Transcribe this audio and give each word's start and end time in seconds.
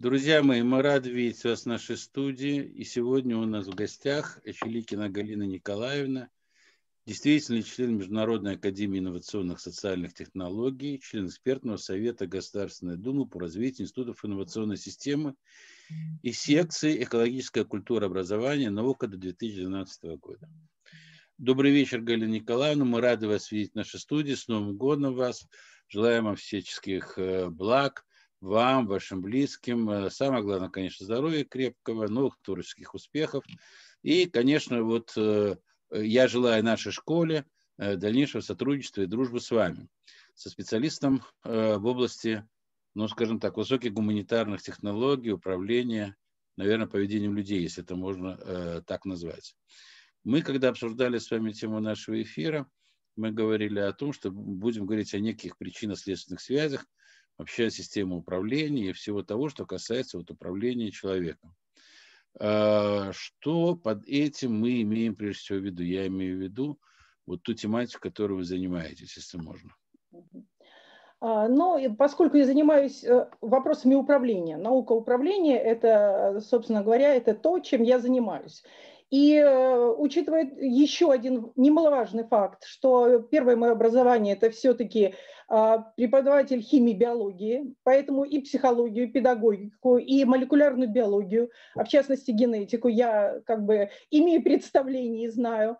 Друзья 0.00 0.42
мои, 0.42 0.62
мы 0.62 0.80
рады 0.80 1.10
видеть 1.10 1.44
вас 1.44 1.64
в 1.64 1.66
нашей 1.66 1.98
студии. 1.98 2.62
И 2.64 2.84
сегодня 2.84 3.36
у 3.36 3.44
нас 3.44 3.66
в 3.66 3.74
гостях 3.74 4.40
Челикина 4.46 5.10
Галина 5.10 5.42
Николаевна, 5.42 6.30
действительно 7.04 7.62
член 7.62 7.98
Международной 7.98 8.54
академии 8.54 8.98
инновационных 8.98 9.60
социальных 9.60 10.14
технологий, 10.14 11.00
член 11.00 11.26
экспертного 11.26 11.76
совета 11.76 12.26
Государственной 12.26 12.96
Думы 12.96 13.26
по 13.26 13.40
развитию 13.40 13.84
институтов 13.84 14.24
инновационной 14.24 14.78
системы 14.78 15.34
и 16.22 16.32
секции 16.32 17.02
«Экологическая 17.02 17.66
культура 17.66 18.06
образования. 18.06 18.70
Наука» 18.70 19.06
до 19.06 19.18
2012 19.18 20.18
года. 20.18 20.48
Добрый 21.36 21.72
вечер, 21.72 22.00
Галина 22.00 22.30
Николаевна. 22.30 22.86
Мы 22.86 23.02
рады 23.02 23.28
вас 23.28 23.52
видеть 23.52 23.72
в 23.72 23.74
нашей 23.74 24.00
студии. 24.00 24.32
С 24.32 24.48
Новым 24.48 24.78
годом 24.78 25.14
вас. 25.14 25.46
Желаем 25.88 26.24
вам 26.24 26.36
всяческих 26.36 27.18
э, 27.18 27.50
благ, 27.50 28.06
вам, 28.40 28.86
вашим 28.86 29.20
близким. 29.20 29.88
Э, 29.90 30.10
самое 30.10 30.42
главное, 30.42 30.68
конечно, 30.68 31.04
здоровья 31.04 31.44
крепкого, 31.44 32.08
новых 32.08 32.38
творческих 32.42 32.94
успехов. 32.94 33.44
И, 34.02 34.26
конечно, 34.26 34.82
вот 34.82 35.12
э, 35.16 35.56
я 35.92 36.28
желаю 36.28 36.64
нашей 36.64 36.92
школе 36.92 37.44
э, 37.78 37.96
дальнейшего 37.96 38.40
сотрудничества 38.40 39.02
и 39.02 39.06
дружбы 39.06 39.40
с 39.40 39.50
вами, 39.50 39.88
со 40.34 40.48
специалистом 40.48 41.22
в 41.44 41.84
области, 41.84 42.48
ну, 42.94 43.08
скажем 43.08 43.40
так, 43.40 43.56
высоких 43.56 43.92
гуманитарных 43.92 44.62
технологий, 44.62 45.32
управления, 45.32 46.16
наверное, 46.56 46.86
поведением 46.86 47.36
людей, 47.36 47.60
если 47.60 47.82
это 47.82 47.94
можно 47.94 48.82
так 48.86 49.04
назвать. 49.04 49.54
Мы, 50.24 50.40
когда 50.40 50.70
обсуждали 50.70 51.18
с 51.18 51.30
вами 51.30 51.52
тему 51.52 51.80
нашего 51.80 52.22
эфира, 52.22 52.66
мы 53.16 53.32
говорили 53.32 53.80
о 53.80 53.92
том, 53.92 54.14
что 54.14 54.30
будем 54.30 54.86
говорить 54.86 55.12
о 55.12 55.18
неких 55.18 55.58
причинно-следственных 55.58 56.40
связях 56.40 56.86
вообще 57.40 57.70
системы 57.70 58.18
управления 58.18 58.90
и 58.90 58.92
всего 58.92 59.22
того, 59.22 59.48
что 59.48 59.64
касается 59.64 60.18
вот 60.18 60.30
управления 60.30 60.90
человеком. 60.90 61.54
А, 62.38 63.12
что 63.12 63.76
под 63.76 64.04
этим 64.06 64.60
мы 64.60 64.82
имеем 64.82 65.16
прежде 65.16 65.40
всего 65.40 65.58
в 65.58 65.64
виду? 65.64 65.82
Я 65.82 66.06
имею 66.06 66.36
в 66.36 66.40
виду 66.40 66.78
вот 67.26 67.42
ту 67.42 67.54
тематику, 67.54 68.02
которой 68.02 68.34
вы 68.34 68.44
занимаетесь, 68.44 69.16
если 69.16 69.38
можно. 69.38 69.74
А, 71.20 71.48
но 71.48 71.78
поскольку 71.96 72.36
я 72.36 72.44
занимаюсь 72.44 73.02
э, 73.04 73.30
вопросами 73.40 73.94
управления, 73.94 74.58
наука 74.58 74.92
управления– 74.92 75.58
это, 75.58 76.42
собственно 76.46 76.82
говоря, 76.82 77.14
это 77.14 77.34
то, 77.34 77.58
чем 77.60 77.82
я 77.82 77.98
занимаюсь. 77.98 78.62
И 79.10 79.34
э, 79.34 79.94
учитывая 79.98 80.48
еще 80.60 81.10
один 81.10 81.52
немаловажный 81.56 82.24
факт, 82.24 82.64
что 82.64 83.18
первое 83.18 83.56
мое 83.56 83.72
образование– 83.72 84.34
это 84.40 84.50
все-таки 84.50 85.14
а, 85.48 85.78
преподаватель 85.96 86.60
химии, 86.60 86.92
биологии, 86.92 87.74
поэтому 87.82 88.22
и 88.22 88.38
психологию, 88.38 89.08
и 89.08 89.10
педагогику, 89.10 89.98
и 89.98 90.24
молекулярную 90.24 90.88
биологию, 90.88 91.50
а 91.74 91.84
в 91.84 91.88
частности 91.88 92.30
генетику, 92.30 92.86
я 92.86 93.40
как 93.46 93.64
бы 93.64 93.90
имею 94.12 94.44
представление 94.44 95.24
и 95.24 95.30
знаю 95.30 95.78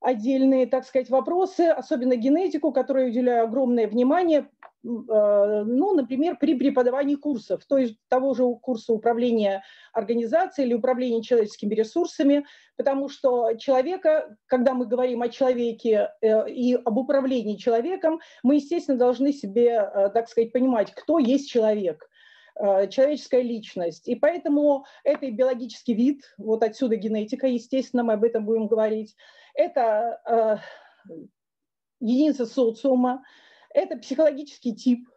отдельные, 0.00 0.66
так 0.66 0.84
сказать, 0.84 1.10
вопросы, 1.10 1.62
особенно 1.68 2.16
генетику, 2.16 2.72
которой 2.72 3.10
уделяю 3.10 3.44
огромное 3.44 3.86
внимание, 3.86 4.48
Э, 4.60 4.67
ну, 4.82 5.94
например, 5.94 6.36
при 6.38 6.54
преподавании 6.54 7.16
курсов, 7.16 7.64
то 7.66 7.78
есть 7.78 7.96
того 8.08 8.34
же 8.34 8.44
курса 8.62 8.92
управления 8.92 9.62
организацией 9.92 10.68
или 10.68 10.74
управления 10.74 11.22
человеческими 11.22 11.74
ресурсами, 11.74 12.46
потому 12.76 13.08
что 13.08 13.54
человека, 13.54 14.36
когда 14.46 14.74
мы 14.74 14.86
говорим 14.86 15.22
о 15.22 15.28
человеке 15.28 16.10
э, 16.20 16.50
и 16.50 16.74
об 16.74 16.96
управлении 16.96 17.56
человеком, 17.56 18.20
мы, 18.42 18.56
естественно, 18.56 18.96
должны 18.96 19.32
себе, 19.32 19.90
э, 19.92 20.10
так 20.14 20.28
сказать, 20.28 20.52
понимать, 20.52 20.92
кто 20.94 21.18
есть 21.18 21.50
человек 21.50 22.08
человеческая 22.90 23.42
личность. 23.42 24.08
И 24.08 24.16
поэтому 24.16 24.84
это 25.04 25.26
и 25.26 25.30
биологический 25.30 25.94
вид, 25.94 26.24
вот 26.38 26.64
отсюда 26.64 26.96
генетика, 26.96 27.46
естественно, 27.46 28.02
мы 28.02 28.14
об 28.14 28.24
этом 28.24 28.44
будем 28.44 28.66
говорить. 28.66 29.14
Это 29.54 30.20
э, 30.26 30.56
единица 32.00 32.46
социума, 32.46 33.22
это 33.78 33.96
психологический 33.96 34.74
тип. 34.74 35.08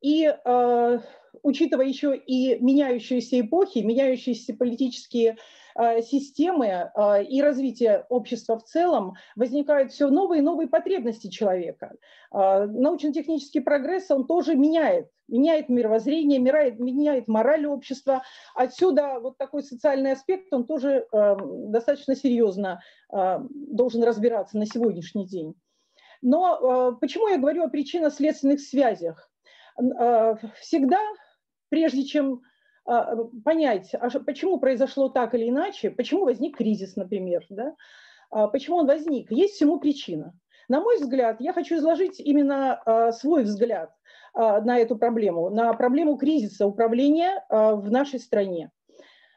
И 0.00 0.32
э, 0.32 0.98
учитывая 1.42 1.86
еще 1.86 2.16
и 2.16 2.58
меняющиеся 2.60 3.40
эпохи, 3.40 3.78
меняющиеся 3.78 4.54
политические 4.54 5.36
э, 5.74 6.02
системы 6.02 6.66
э, 6.66 7.24
и 7.24 7.42
развитие 7.42 8.06
общества 8.08 8.58
в 8.58 8.64
целом, 8.64 9.14
возникают 9.36 9.92
все 9.92 10.08
новые 10.08 10.40
и 10.40 10.44
новые 10.44 10.68
потребности 10.68 11.28
человека. 11.28 11.94
Э, 12.32 12.66
научно-технический 12.66 13.60
прогресс, 13.60 14.10
он 14.10 14.26
тоже 14.26 14.54
меняет, 14.54 15.08
меняет 15.26 15.68
мировоззрение, 15.68 16.38
меняет, 16.38 16.78
меняет 16.78 17.28
мораль 17.28 17.66
общества. 17.66 18.22
Отсюда 18.54 19.18
вот 19.20 19.36
такой 19.36 19.62
социальный 19.62 20.12
аспект, 20.12 20.52
он 20.52 20.64
тоже 20.64 21.06
э, 21.12 21.36
достаточно 21.68 22.14
серьезно 22.14 22.80
э, 23.12 23.38
должен 23.50 24.02
разбираться 24.04 24.58
на 24.58 24.66
сегодняшний 24.66 25.26
день. 25.26 25.54
Но 26.22 26.92
э, 26.92 27.00
почему 27.00 27.28
я 27.28 27.38
говорю 27.38 27.64
о 27.64 27.68
причинно-следственных 27.68 28.60
связях? 28.60 29.30
Э, 29.80 30.34
всегда, 30.60 31.00
прежде 31.68 32.04
чем 32.04 32.42
э, 32.88 33.16
понять, 33.44 33.94
а 33.94 34.10
почему 34.20 34.58
произошло 34.58 35.08
так 35.08 35.34
или 35.34 35.48
иначе, 35.48 35.90
почему 35.90 36.24
возник 36.24 36.56
кризис, 36.56 36.96
например, 36.96 37.44
да? 37.50 37.74
почему 38.52 38.78
он 38.78 38.86
возник, 38.86 39.30
есть 39.30 39.54
всему 39.54 39.80
причина. 39.80 40.34
На 40.68 40.82
мой 40.82 40.98
взгляд, 40.98 41.40
я 41.40 41.54
хочу 41.54 41.76
изложить 41.76 42.20
именно 42.20 43.10
свой 43.12 43.44
взгляд 43.44 43.90
на 44.34 44.78
эту 44.78 44.98
проблему, 44.98 45.48
на 45.48 45.72
проблему 45.72 46.18
кризиса 46.18 46.66
управления 46.66 47.42
в 47.48 47.90
нашей 47.90 48.20
стране. 48.20 48.70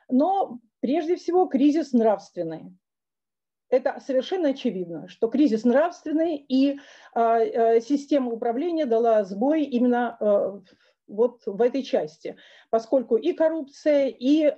Но 0.09 0.59
прежде 0.81 1.16
всего 1.16 1.46
кризис 1.46 1.94
нравственный 1.94 2.75
это 3.71 3.99
совершенно 4.05 4.49
очевидно, 4.49 5.07
что 5.07 5.27
кризис 5.29 5.63
нравственный 5.63 6.35
и 6.35 6.77
э, 7.15 7.79
система 7.79 8.31
управления 8.31 8.85
дала 8.85 9.23
сбой 9.23 9.63
именно 9.63 10.17
э, 10.19 10.59
вот 11.07 11.41
в 11.45 11.61
этой 11.61 11.83
части, 11.83 12.35
поскольку 12.69 13.15
и 13.15 13.33
коррупция, 13.33 14.07
и 14.07 14.53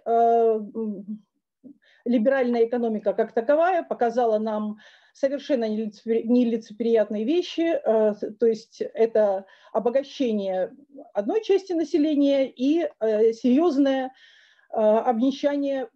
либеральная 2.05 2.65
экономика 2.65 3.13
как 3.13 3.31
таковая 3.31 3.81
показала 3.81 4.37
нам 4.37 4.77
совершенно 5.13 5.67
нелицеприятные 5.67 7.23
вещи, 7.23 7.79
то 7.83 8.45
есть 8.45 8.81
это 8.81 9.45
обогащение 9.71 10.75
одной 11.13 11.43
части 11.43 11.73
населения 11.73 12.47
и 12.51 12.87
серьезное 13.33 14.13
обнищание 14.69 15.87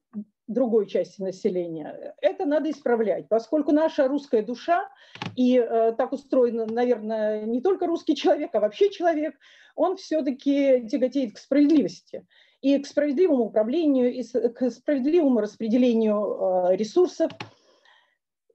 другой 0.47 0.87
части 0.87 1.21
населения. 1.21 2.15
Это 2.21 2.45
надо 2.45 2.69
исправлять, 2.71 3.27
поскольку 3.27 3.71
наша 3.71 4.07
русская 4.07 4.41
душа, 4.41 4.89
и 5.35 5.57
э, 5.57 5.93
так 5.97 6.13
устроен, 6.13 6.65
наверное, 6.67 7.43
не 7.43 7.61
только 7.61 7.85
русский 7.85 8.15
человек, 8.15 8.51
а 8.53 8.59
вообще 8.59 8.89
человек, 8.89 9.35
он 9.75 9.97
все-таки 9.97 10.87
тяготеет 10.87 11.35
к 11.35 11.37
справедливости 11.37 12.25
и 12.61 12.79
к 12.79 12.87
справедливому 12.87 13.45
управлению, 13.45 14.13
и 14.13 14.23
к 14.23 14.71
справедливому 14.71 15.41
распределению 15.41 16.69
э, 16.71 16.75
ресурсов. 16.75 17.31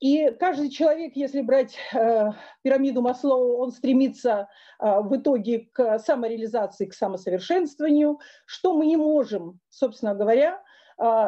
И 0.01 0.31
каждый 0.41 0.71
человек, 0.71 1.13
если 1.15 1.43
брать 1.43 1.77
э, 1.95 2.31
пирамиду 2.63 3.03
Маслоу, 3.03 3.59
он 3.59 3.71
стремится 3.71 4.49
э, 4.81 5.01
в 5.01 5.17
итоге 5.17 5.69
к 5.73 6.01
самореализации, 6.01 6.87
к 6.87 6.95
самосовершенствованию, 6.95 8.19
что 8.45 8.75
мы 8.75 8.87
не 8.87 8.97
можем, 8.97 9.61
собственно 9.69 10.17
говоря, 10.17 10.61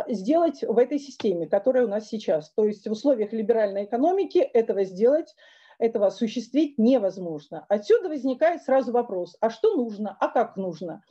сделать 0.09 0.63
в 0.63 0.79
этой 0.79 0.99
системе, 0.99 1.47
которая 1.47 1.87
у 1.87 1.89
нас 1.89 2.09
сейчас. 2.09 2.51
То 2.53 2.65
есть 2.65 2.87
в 2.87 2.93
условиях 2.93 3.33
либеральной 3.33 3.85
экономики 3.85 4.39
этого 4.39 4.85
сделать, 4.85 5.35
этого 5.79 6.07
осуществить 6.07 6.79
невозможно. 6.79 7.67
Отсюда 7.69 8.09
возникает 8.09 8.63
сразу 8.63 8.93
вопрос, 8.93 9.37
а 9.41 9.51
что 9.51 9.75
нужно, 9.75 10.17
а 10.21 10.29
как 10.29 10.57
нужно? 10.57 11.03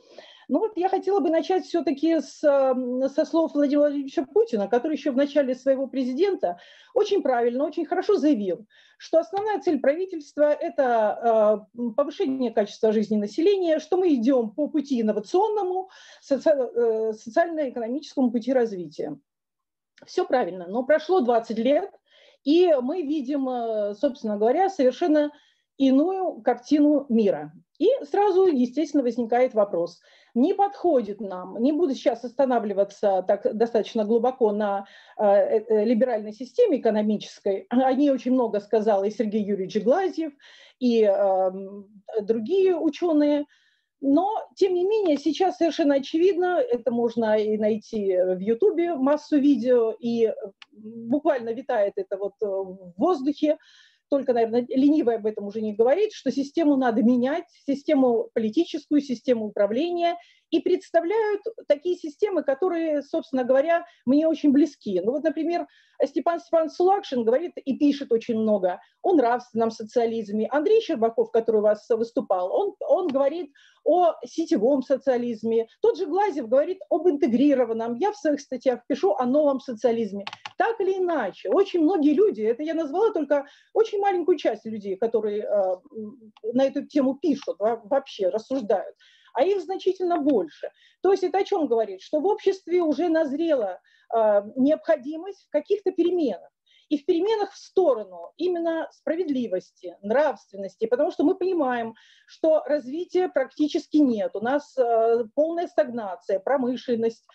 Ну 0.48 0.58
вот 0.58 0.72
я 0.76 0.88
хотела 0.88 1.20
бы 1.20 1.30
начать 1.30 1.64
все-таки 1.64 2.20
с, 2.20 2.38
со 2.38 3.24
слов 3.24 3.54
Владимира 3.54 3.82
Владимировича 3.82 4.24
Путина, 4.24 4.68
который 4.68 4.96
еще 4.96 5.10
в 5.10 5.16
начале 5.16 5.54
своего 5.54 5.86
президента 5.86 6.58
очень 6.94 7.22
правильно, 7.22 7.64
очень 7.64 7.86
хорошо 7.86 8.16
заявил, 8.16 8.66
что 8.98 9.18
основная 9.18 9.60
цель 9.60 9.80
правительства– 9.80 10.52
это 10.60 11.64
э, 11.74 11.90
повышение 11.96 12.52
качества 12.52 12.92
жизни 12.92 13.16
населения, 13.16 13.78
что 13.78 13.96
мы 13.96 14.14
идем 14.14 14.50
по 14.50 14.68
пути 14.68 15.00
инновационному, 15.00 15.90
соци 16.20 16.50
э, 16.50 17.12
социально-экономическому 17.12 18.30
пути 18.30 18.52
развития. 18.52 19.18
Все 20.04 20.26
правильно, 20.26 20.66
но 20.68 20.84
прошло 20.84 21.20
20 21.20 21.58
лет, 21.58 21.90
и 22.44 22.74
мы 22.82 23.02
видим, 23.02 23.48
э, 23.48 23.94
собственно 23.94 24.36
говоря, 24.36 24.68
совершенно 24.68 25.32
иную 25.78 26.40
картину 26.42 27.06
мира. 27.08 27.52
И 27.78 27.88
сразу, 28.04 28.46
естественно, 28.46 29.02
возникает 29.02 29.52
вопрос, 29.52 30.00
не 30.34 30.54
подходит 30.54 31.20
нам, 31.20 31.60
не 31.60 31.72
буду 31.72 31.94
сейчас 31.94 32.24
останавливаться 32.24 33.24
так 33.26 33.56
достаточно 33.56 34.04
глубоко 34.04 34.52
на 34.52 34.86
э, 35.18 35.24
э, 35.24 35.84
либеральной 35.84 36.32
системе 36.32 36.78
экономической, 36.78 37.66
о 37.70 37.92
ней 37.92 38.10
очень 38.10 38.32
много 38.32 38.60
сказал 38.60 39.02
и 39.04 39.10
Сергей 39.10 39.42
Юрьевич 39.42 39.82
Глазьев, 39.82 40.32
и 40.78 41.02
э, 41.02 41.50
другие 42.22 42.76
ученые, 42.76 43.46
Но, 44.00 44.30
тем 44.54 44.74
не 44.74 44.84
менее, 44.84 45.16
сейчас 45.16 45.56
совершенно 45.56 45.94
очевидно, 45.94 46.60
это 46.60 46.90
можно 46.90 47.36
и 47.38 47.56
найти 47.56 48.16
в 48.16 48.38
Ютубе 48.38 48.94
массу 48.94 49.38
видео, 49.38 49.94
и 49.98 50.32
буквально 50.72 51.54
витает 51.54 51.94
это 51.96 52.18
вот 52.18 52.34
в 52.40 52.92
воздухе, 52.96 53.56
только, 54.14 54.32
наверное, 54.32 54.64
ленивый 54.68 55.16
об 55.16 55.26
этом 55.26 55.46
уже 55.46 55.60
не 55.60 55.74
говорит, 55.74 56.12
что 56.12 56.30
систему 56.30 56.76
надо 56.76 57.02
менять, 57.02 57.42
систему 57.66 58.30
политическую, 58.32 59.00
систему 59.00 59.46
управления, 59.46 60.16
и 60.54 60.60
представляют 60.60 61.42
такие 61.66 61.96
системы, 61.96 62.44
которые, 62.44 63.02
собственно 63.02 63.42
говоря, 63.42 63.84
мне 64.06 64.28
очень 64.28 64.52
близки. 64.52 65.00
Ну 65.00 65.10
вот, 65.10 65.24
например, 65.24 65.66
Степан 66.04 66.38
Степан 66.38 66.70
Сулакшин 66.70 67.24
говорит 67.24 67.54
и 67.56 67.76
пишет 67.76 68.12
очень 68.12 68.38
много 68.38 68.80
о 69.02 69.14
нравственном 69.14 69.72
социализме. 69.72 70.46
Андрей 70.50 70.80
Щербаков, 70.80 71.32
который 71.32 71.56
у 71.56 71.64
вас 71.64 71.88
выступал, 71.88 72.52
он, 72.54 72.74
он 72.88 73.08
говорит 73.08 73.52
о 73.82 74.12
сетевом 74.24 74.82
социализме. 74.82 75.66
Тот 75.80 75.98
же 75.98 76.06
Глазев 76.06 76.48
говорит 76.48 76.78
об 76.88 77.08
интегрированном. 77.08 77.96
Я 77.96 78.12
в 78.12 78.16
своих 78.16 78.40
статьях 78.40 78.86
пишу 78.86 79.14
о 79.14 79.26
новом 79.26 79.58
социализме. 79.58 80.24
Так 80.56 80.80
или 80.80 80.98
иначе, 80.98 81.50
очень 81.50 81.80
многие 81.80 82.14
люди, 82.14 82.42
это 82.42 82.62
я 82.62 82.74
назвала 82.74 83.12
только 83.12 83.46
очень 83.72 83.98
маленькую 83.98 84.38
часть 84.38 84.64
людей, 84.66 84.94
которые 84.96 85.42
э, 85.42 85.76
на 86.52 86.64
эту 86.64 86.86
тему 86.86 87.16
пишут, 87.16 87.56
вообще 87.58 88.28
рассуждают 88.28 88.94
а 89.34 89.44
их 89.44 89.60
значительно 89.60 90.18
больше. 90.18 90.70
То 91.02 91.12
есть 91.12 91.24
это 91.24 91.38
о 91.38 91.44
чем 91.44 91.66
говорит? 91.66 92.00
Что 92.00 92.20
в 92.20 92.26
обществе 92.26 92.80
уже 92.80 93.08
назрела 93.08 93.80
э, 94.14 94.42
необходимость 94.56 95.46
в 95.46 95.50
каких-то 95.50 95.90
переменах. 95.90 96.50
И 96.88 96.98
в 96.98 97.06
переменах 97.06 97.52
в 97.52 97.56
сторону 97.56 98.32
именно 98.36 98.88
справедливости, 98.92 99.96
нравственности, 100.02 100.86
потому 100.86 101.10
что 101.10 101.24
мы 101.24 101.34
понимаем, 101.34 101.94
что 102.26 102.62
развития 102.66 103.28
практически 103.28 103.96
нет. 103.96 104.36
У 104.36 104.40
нас 104.40 104.76
э, 104.78 105.24
полная 105.34 105.66
стагнация, 105.66 106.38
промышленность, 106.38 107.26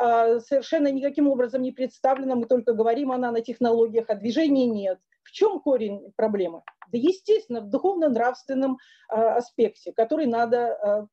э, 0.00 0.40
совершенно 0.40 0.88
никаким 0.88 1.28
образом 1.28 1.62
не 1.62 1.72
представлена, 1.72 2.34
мы 2.34 2.46
только 2.46 2.72
говорим 2.72 3.12
о 3.12 3.18
нанотехнологиях, 3.18 4.08
а 4.08 4.14
движения 4.14 4.66
нет. 4.66 4.98
В 5.22 5.32
чем 5.32 5.60
корень 5.60 6.12
проблемы? 6.16 6.62
Да, 6.90 6.98
естественно, 6.98 7.60
в 7.60 7.70
духовно-нравственном 7.70 8.78
аспекте, 9.08 9.92
который 9.92 10.26
надо 10.26 11.08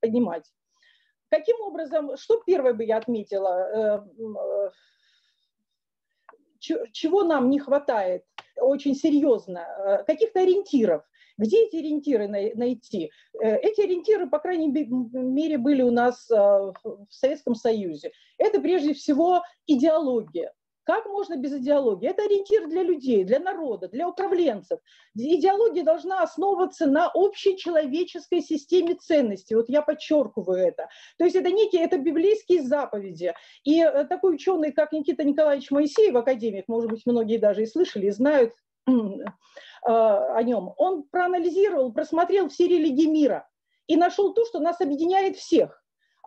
понимать. 0.00 0.50
Каким 1.30 1.60
образом, 1.60 2.16
что 2.16 2.40
первое 2.46 2.72
бы 2.72 2.84
я 2.84 2.96
отметила, 2.96 3.68
э, 3.70 4.70
э, 6.60 6.84
чего 6.92 7.22
нам 7.22 7.50
не 7.50 7.58
хватает 7.58 8.24
очень 8.56 8.94
серьезно, 8.94 9.58
э, 9.58 10.04
каких-то 10.04 10.40
ориентиров. 10.40 11.02
Где 11.36 11.66
эти 11.66 11.76
ориентиры 11.76 12.26
найти? 12.26 13.12
Эти 13.32 13.82
ориентиры, 13.82 14.28
по 14.28 14.40
крайней 14.40 14.66
мере, 14.66 15.56
были 15.56 15.82
у 15.82 15.92
нас 15.92 16.28
в 16.28 17.06
Советском 17.10 17.54
Союзе. 17.54 18.10
Это 18.38 18.60
прежде 18.60 18.92
всего 18.92 19.44
идеология. 19.64 20.52
Как 20.88 21.04
можно 21.04 21.36
без 21.36 21.52
идеологии? 21.52 22.08
Это 22.08 22.22
ориентир 22.22 22.66
для 22.66 22.82
людей, 22.82 23.22
для 23.22 23.40
народа, 23.40 23.88
для 23.88 24.08
управленцев. 24.08 24.80
Идеология 25.14 25.84
должна 25.84 26.22
основываться 26.22 26.86
на 26.86 27.08
общей 27.08 27.58
человеческой 27.58 28.40
системе 28.40 28.94
ценностей. 28.94 29.54
Вот 29.54 29.68
я 29.68 29.82
подчеркиваю 29.82 30.66
это. 30.66 30.88
То 31.18 31.24
есть 31.24 31.36
это 31.36 31.50
некие, 31.50 31.84
это 31.84 31.98
библейские 31.98 32.62
заповеди. 32.62 33.34
И 33.64 33.82
э, 33.82 34.04
такой 34.04 34.36
ученый, 34.36 34.72
как 34.72 34.92
Никита 34.92 35.24
Николаевич 35.24 35.70
Моисеев, 35.70 36.14
академик, 36.14 36.64
может 36.68 36.90
быть, 36.90 37.02
многие 37.04 37.36
даже 37.36 37.64
и 37.64 37.66
слышали, 37.66 38.08
знают 38.08 38.54
э, 38.88 38.92
о 39.90 40.42
нем. 40.42 40.72
Он 40.78 41.02
проанализировал, 41.02 41.92
просмотрел 41.92 42.48
все 42.48 42.66
религии 42.66 43.10
мира 43.10 43.46
и 43.88 43.96
нашел 43.96 44.32
то, 44.32 44.46
что 44.46 44.58
нас 44.58 44.80
объединяет 44.80 45.36
всех 45.36 45.77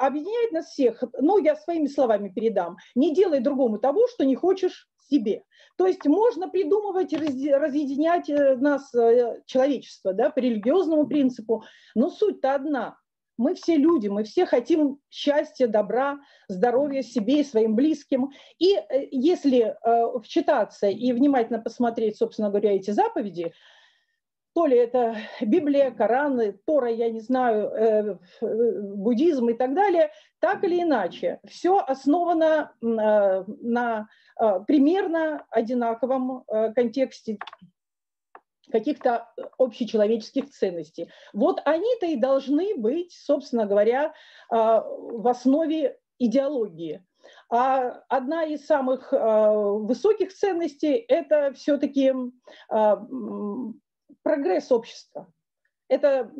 объединяет 0.07 0.51
нас 0.51 0.67
всех, 0.67 1.03
ну, 1.19 1.37
я 1.37 1.55
своими 1.55 1.87
словами 1.87 2.29
передам, 2.29 2.77
не 2.95 3.13
делай 3.13 3.39
другому 3.39 3.77
того, 3.77 4.07
что 4.07 4.25
не 4.25 4.35
хочешь 4.35 4.87
себе. 5.09 5.43
То 5.77 5.87
есть 5.87 6.05
можно 6.05 6.49
придумывать, 6.49 7.13
разъединять 7.13 8.29
э, 8.29 8.55
нас, 8.57 8.93
э, 8.93 9.41
человечество, 9.45 10.13
да, 10.13 10.29
по 10.29 10.39
религиозному 10.39 11.07
принципу, 11.07 11.63
но 11.95 12.09
суть-то 12.09 12.55
одна. 12.55 12.97
Мы 13.37 13.55
все 13.55 13.75
люди, 13.75 14.07
мы 14.07 14.23
все 14.23 14.45
хотим 14.45 14.99
счастья, 15.09 15.67
добра, 15.67 16.19
здоровья 16.47 17.01
себе 17.01 17.41
и 17.41 17.43
своим 17.43 17.75
близким. 17.75 18.29
И 18.59 18.75
э, 18.75 19.07
если 19.11 19.75
вчитаться 20.23 20.87
и 20.87 21.11
внимательно 21.13 21.59
посмотреть, 21.59 22.17
собственно 22.17 22.49
говоря, 22.49 22.75
эти 22.75 22.91
заповеди, 22.91 23.53
то 24.53 24.65
ли 24.65 24.77
это 24.77 25.15
Библия, 25.41 25.91
Коран, 25.91 26.57
Тора, 26.65 26.91
я 26.91 27.09
не 27.09 27.21
знаю, 27.21 27.69
э, 27.69 28.17
э, 28.41 28.81
буддизм 28.95 29.49
и 29.49 29.53
так 29.53 29.73
далее, 29.73 30.11
так 30.39 30.63
или 30.63 30.81
иначе, 30.81 31.39
все 31.47 31.79
основано 31.79 32.73
э, 32.81 33.43
на 33.61 34.07
примерно 34.65 35.45
одинаковом 35.51 36.45
контексте 36.73 37.37
каких-то 38.71 39.31
общечеловеческих 39.59 40.49
ценностей. 40.49 41.11
Вот 41.31 41.61
они-то 41.63 42.07
и 42.07 42.15
должны 42.15 42.75
быть, 42.75 43.13
собственно 43.13 43.67
говоря, 43.67 44.13
в 44.49 45.29
основе 45.29 45.99
идеологии. 46.17 47.05
А 47.51 48.01
одна 48.09 48.45
из 48.45 48.65
самых 48.65 49.11
высоких 49.11 50.33
ценностей– 50.33 50.95
это 51.07 51.53
все-таки 51.53 52.15
прогресс 54.23 54.71
общества, 54.71 55.31
это, 55.87 56.31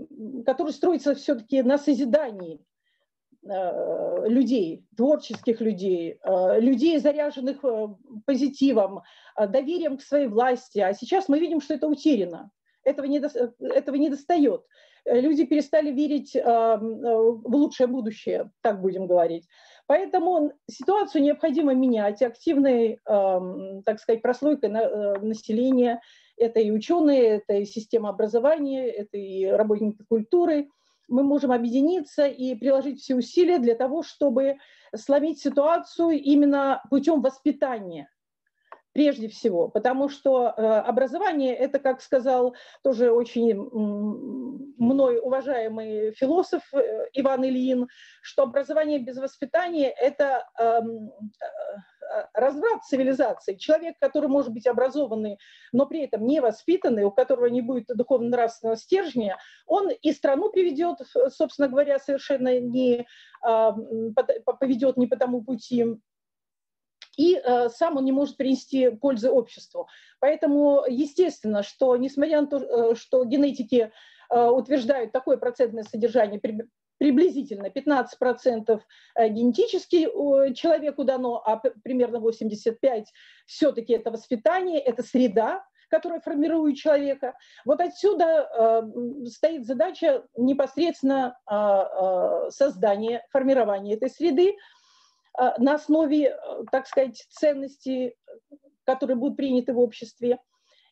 который 0.45 0.72
строится 0.72 1.13
все-таки 1.13 1.62
на 1.62 1.78
созидании 1.78 2.66
э, 3.44 4.28
людей, 4.30 4.86
творческих 4.95 5.60
людей, 5.60 6.18
э, 6.24 6.60
людей, 6.62 6.98
заряженных 7.00 7.63
э, 7.63 7.88
позитивом, 8.25 9.01
доверием 9.38 9.98
к 9.98 10.04
своей 10.04 10.28
власти. 10.28 10.80
А 10.80 10.94
сейчас 10.94 11.28
мы 11.28 11.39
видим, 11.39 11.60
что 11.60 11.74
это 11.74 11.88
утеряно. 11.88 12.51
Этого 12.83 13.06
не, 13.06 13.19
этого 13.19 13.95
не 13.95 14.10
достает. 14.10 14.63
Люди 15.04 15.45
перестали 15.45 15.92
верить 15.92 16.36
в 16.36 17.42
лучшее 17.45 17.88
будущее, 17.88 18.51
так 18.62 18.81
будем 18.81 19.07
говорить. 19.07 19.48
Поэтому 19.88 20.54
ситуацию 20.69 21.24
необходимо 21.24 21.74
менять 21.74 22.22
активной, 22.22 23.00
так 23.04 24.00
сказать, 24.00 24.22
прослойкой 24.22 24.69
населения, 24.69 26.01
это 26.38 26.60
и 26.60 26.72
ученые, 26.72 27.24
это 27.24 27.54
и 27.54 27.66
система 27.66 28.10
образования, 28.10 28.88
это 28.89 29.18
и 29.18 29.45
работники 29.45 30.04
культуры. 30.07 30.69
Мы 31.07 31.24
можем 31.24 31.51
объединиться 31.51 32.25
и 32.25 32.56
приложить 32.56 33.01
все 33.01 33.16
усилия 33.16 33.60
для 33.60 33.75
того, 33.75 34.04
чтобы 34.04 34.57
сломить 34.95 35.42
ситуацию 35.42 36.11
именно 36.11 36.81
путем 36.90 37.21
воспитания 37.21 38.09
прежде 38.94 39.30
всего, 39.30 39.69
потому 39.69 40.09
что 40.09 40.54
э, 40.56 40.61
образование– 40.61 41.56
это, 41.57 41.80
как 41.80 42.02
сказал 42.02 42.56
тоже 42.83 43.11
очень 43.11 43.56
мной 44.78 45.19
уважаемый 45.19 46.11
философ 46.11 46.61
э, 46.73 47.07
Иван 47.14 47.45
Ильин, 47.45 47.88
что 48.21 48.44
образование 48.44 49.00
без 49.00 49.18
воспитания– 49.18 49.90
это 49.97 50.45
эм, 50.59 51.11
Э, 51.42 51.78
разврат 52.33 52.83
цивилизации. 52.83 53.56
Человек, 53.56 53.95
который 53.99 54.30
может 54.30 54.51
быть 54.51 54.68
образованный, 54.68 55.37
но 55.71 55.85
при 55.85 56.01
этом 56.01 56.25
не 56.25 56.39
воспитанный, 56.39 57.03
у 57.03 57.11
которого 57.11 57.45
не 57.47 57.61
будет 57.61 57.87
духовно-нравственного 57.87 58.77
стержня, 58.77 59.37
он 59.65 59.89
и 59.89 60.11
страну 60.11 60.49
приведет, 60.49 60.99
собственно 61.30 61.68
говоря, 61.68 61.99
совершенно 61.99 62.59
не 62.59 63.07
а, 63.41 63.73
поведет 64.59 64.97
не 64.97 65.07
по 65.07 65.18
тому 65.18 65.44
пути, 65.44 65.85
и 67.18 67.35
э, 67.35 67.69
сам 67.69 67.97
он 67.97 68.06
не 68.06 68.13
может 68.13 68.37
принести 68.37 68.89
пользы 68.89 69.30
обществу. 69.30 69.89
Поэтому 70.19 70.85
естественно, 70.87 71.61
что 71.61 71.97
несмотря 71.97 72.41
на 72.41 72.47
то, 72.47 72.57
э, 72.57 72.95
что 72.95 73.25
генетики 73.25 73.91
утверждают 74.33 75.11
такое 75.11 75.35
процентное 75.35 75.83
содержание 75.83 76.39
приблизительно 77.01 77.65
15% 77.65 78.79
э, 79.15 79.29
генетически 79.29 80.03
человеку 80.53 81.03
дано, 81.03 81.41
а 81.43 81.57
примерно 81.83 82.17
85% 82.17 83.05
все-таки 83.47 83.93
это 83.93 84.11
воспитание, 84.11 84.79
это 84.79 85.01
среда, 85.01 85.65
которая 85.89 86.19
формирует 86.19 86.77
человека. 86.77 87.33
Вот 87.65 87.81
отсюда 87.81 88.23
э, 88.23 89.27
стоит 89.29 89.65
задача 89.65 90.27
непосредственно 90.37 91.35
э, 91.49 92.51
создания, 92.51 93.25
формирования 93.31 93.95
этой 93.95 94.11
среды 94.11 94.49
э, 94.49 94.53
на 95.57 95.73
основе, 95.73 96.27
э, 96.27 96.63
так 96.71 96.85
сказать, 96.85 97.25
ценностей, 97.31 98.13
которые 98.85 99.17
будут 99.17 99.37
приняты 99.37 99.73
в 99.73 99.79
обществе. 99.79 100.37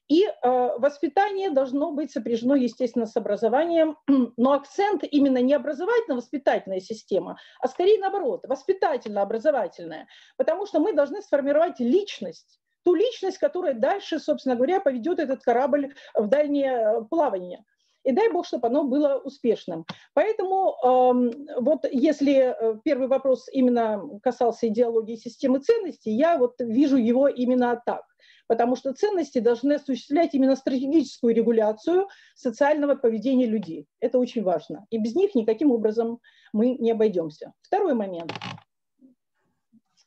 И 0.09 0.25
э, 0.25 0.31
воспитание 0.79 1.51
должно 1.51 1.91
быть 1.91 2.11
сопряжено, 2.11 2.55
естественно, 2.55 3.05
с 3.05 3.15
образованием, 3.15 3.95
но 4.37 4.53
акцент 4.53 5.03
именно 5.03 5.37
не 5.37 5.53
образовательно-воспитательная 5.53 6.79
система, 6.79 7.37
а 7.61 7.67
скорее 7.67 7.99
наоборот, 7.99 8.43
воспитательно-образовательная, 8.47 10.07
потому 10.35 10.65
что 10.65 10.79
мы 10.79 10.93
должны 10.93 11.21
сформировать 11.21 11.79
личность, 11.79 12.59
ту 12.83 12.95
личность, 12.95 13.37
которая 13.37 13.75
дальше, 13.75 14.19
собственно 14.19 14.55
говоря, 14.55 14.79
поведет 14.79 15.19
этот 15.19 15.43
корабль 15.43 15.93
в 16.15 16.27
дальнее 16.27 17.05
плавание. 17.11 17.63
И 18.03 18.11
дай 18.11 18.31
бог, 18.31 18.47
чтобы 18.47 18.67
оно 18.67 18.85
было 18.85 19.21
успешным. 19.23 19.85
Поэтому 20.15 20.75
э, 20.81 21.59
вот 21.59 21.85
если 21.91 22.55
э, 22.57 22.79
первый 22.83 23.09
вопрос 23.09 23.47
именно 23.51 24.01
касался 24.23 24.69
идеологии 24.69 25.17
системы 25.17 25.59
ценностей, 25.59 26.11
я 26.11 26.37
вот 26.37 26.55
вижу 26.59 26.97
его 26.97 27.27
именно 27.27 27.79
так 27.85 28.03
потому 28.49 28.75
что 28.75 28.93
ценности 28.93 29.37
должны 29.37 29.73
осуществлять 29.73 30.33
именно 30.33 30.55
стратегическую 30.55 31.35
регуляцию 31.35 32.07
социального 32.33 32.95
поведения 32.95 33.45
людей. 33.45 33.85
Это 33.99 34.17
очень 34.17 34.41
важно. 34.41 34.87
И 34.89 34.97
без 34.97 35.15
них 35.15 35.35
никаким 35.35 35.71
образом 35.71 36.19
мы 36.51 36.73
не 36.73 36.91
обойдемся. 36.91 37.53
Второй 37.61 37.93
момент. 37.93 38.33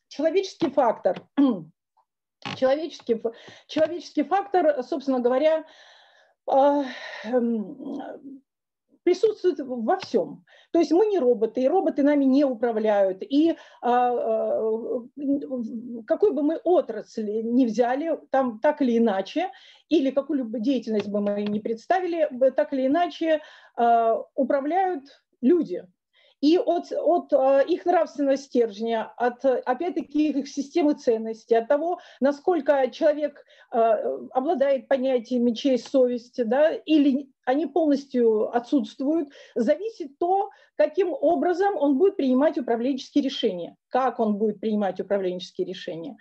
Человеческий 0.09 0.71
фактор. 0.71 1.23
Человеческий, 2.57 3.23
человеческий 3.69 4.25
фактор, 4.25 4.83
собственно 4.83 5.21
говоря, 5.21 5.65
а, 6.51 6.83
эм, 7.23 8.43
присутствует 9.02 9.59
во 9.61 9.99
всем. 9.99 10.44
То 10.71 10.78
есть 10.78 10.92
мы 10.92 11.06
не 11.06 11.18
роботы, 11.18 11.62
и 11.62 11.68
роботы 11.68 12.02
нами 12.02 12.25
не 12.25 12.44
управляют. 12.44 13.23
И 13.23 13.56
а, 13.80 14.11
а, 14.11 15.02
какой 16.06 16.32
бы 16.32 16.42
мы 16.42 16.56
отрасль 16.64 17.42
не 17.42 17.66
взяли, 17.66 18.18
там 18.30 18.61
так 18.61 18.82
или 18.82 18.99
иначе, 18.99 19.50
или 19.88 20.11
какую-либо 20.11 20.59
деятельность 20.59 21.09
бы 21.09 21.21
мы 21.21 21.42
не 21.42 21.61
представили, 21.61 22.28
так 22.56 22.73
или 22.73 22.87
иначе 22.87 23.40
а, 23.76 24.23
управляют 24.35 25.04
люди 25.40 25.87
и 26.43 26.59
от, 26.59 26.93
от 26.93 27.33
э, 27.33 27.65
их 27.69 27.87
нравственного 27.87 28.37
стержня, 28.37 29.13
от, 29.17 29.45
опять-таки, 29.45 30.31
их 30.31 30.49
системы 30.49 30.95
ценностей, 30.95 31.55
от 31.55 31.69
того, 31.69 32.01
насколько 32.21 32.91
человек 32.91 33.45
э, 33.71 33.79
обладает 34.33 34.89
понятиями 34.89 35.53
честь, 35.53 35.89
совесть, 35.89 36.45
да, 36.45 36.73
или 36.73 37.31
они 37.45 37.67
полностью 37.67 38.55
отсутствуют, 38.55 39.31
зависит 39.55 40.19
то, 40.19 40.51
каким 40.77 41.13
образом 41.13 41.77
он 41.77 41.97
будет 41.97 42.17
принимать 42.17 42.59
управленческие 42.59 43.23
решения, 43.23 43.77
как 43.89 44.19
он 44.19 44.37
будет 44.37 44.61
принимать 44.61 44.99
управленческие 44.99 45.67
решения. 45.67 46.17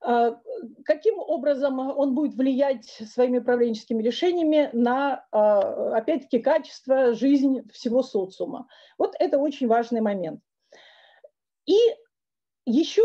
А, 0.00 0.38
каким 0.84 1.18
образом 1.18 1.78
он 1.78 2.14
будет 2.14 2.34
влиять 2.34 2.86
своими 2.86 3.38
управленческими 3.38 4.02
решениями 4.02 4.70
на, 4.72 5.26
а, 5.32 5.96
опять-таки, 5.96 6.38
качество 6.38 7.14
жизни 7.14 7.64
всего 7.72 8.02
социума? 8.02 8.68
Вот 8.96 9.14
это 9.18 9.38
очень 9.38 9.66
важный 9.66 10.00
момент. 10.00 10.40
И 11.66 11.76
еще, 12.64 13.04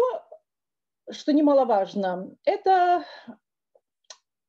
что 1.10 1.34
немаловажно, 1.34 2.32
это 2.46 3.06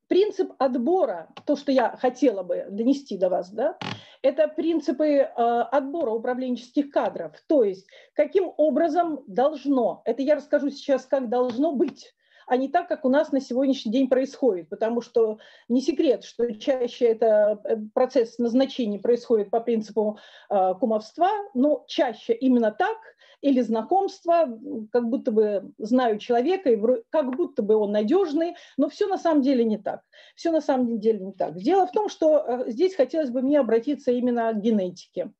принцип 0.06 0.52
отбора, 0.58 1.28
то, 1.46 1.56
что 1.56 1.72
я 1.72 1.96
хотела 1.96 2.42
бы 2.42 2.66
донести 2.70 3.16
до 3.16 3.30
вас, 3.30 3.50
да, 3.50 3.78
это 4.22 4.48
принципы 4.48 5.06
э, 5.06 5.30
отбора 5.32 6.10
управленческих 6.10 6.90
кадров. 6.90 7.32
То 7.46 7.64
есть, 7.64 7.86
каким 8.14 8.52
образом 8.56 9.24
должно, 9.26 10.02
это 10.04 10.22
я 10.22 10.36
расскажу 10.36 10.70
сейчас, 10.70 11.04
как 11.06 11.28
должно 11.28 11.72
быть 11.72 12.14
а 12.46 12.56
не 12.56 12.68
так, 12.68 12.88
как 12.88 13.04
у 13.04 13.08
нас 13.08 13.32
на 13.32 13.40
сегодняшний 13.40 13.92
день 13.92 14.08
происходит, 14.08 14.68
потому 14.68 15.00
что 15.00 15.38
не 15.68 15.80
секрет, 15.80 16.24
что 16.24 16.52
чаще 16.54 17.06
это 17.06 17.60
э, 17.64 17.76
процесс 17.92 18.38
назначения 18.38 18.98
происходит 18.98 19.50
по 19.50 19.60
принципу 19.60 20.18
э, 20.50 20.74
кумовства, 20.78 21.30
но 21.54 21.84
чаще 21.88 22.34
именно 22.34 22.70
так, 22.70 22.98
или 23.40 23.60
знакомство, 23.60 24.58
как 24.90 25.08
будто 25.08 25.30
бы 25.30 25.70
знаю 25.76 26.18
человека, 26.18 26.70
и 26.70 26.80
как 27.10 27.36
будто 27.36 27.62
бы 27.62 27.76
он 27.76 27.92
надежный, 27.92 28.56
но 28.78 28.88
все 28.88 29.06
на 29.06 29.18
самом 29.18 29.42
деле 29.42 29.64
не 29.64 29.76
так. 29.76 30.00
Все 30.34 30.50
на 30.50 30.62
самом 30.62 30.98
деле 30.98 31.20
не 31.20 31.32
так. 31.32 31.54
Дело 31.56 31.86
в 31.86 31.92
том, 31.92 32.08
что 32.08 32.38
э, 32.38 32.70
здесь 32.70 32.94
хотелось 32.94 33.28
бы 33.28 33.42
мне 33.42 33.60
обратиться 33.60 34.12
именно 34.12 34.50
к 34.52 34.60
генетике 34.60 35.30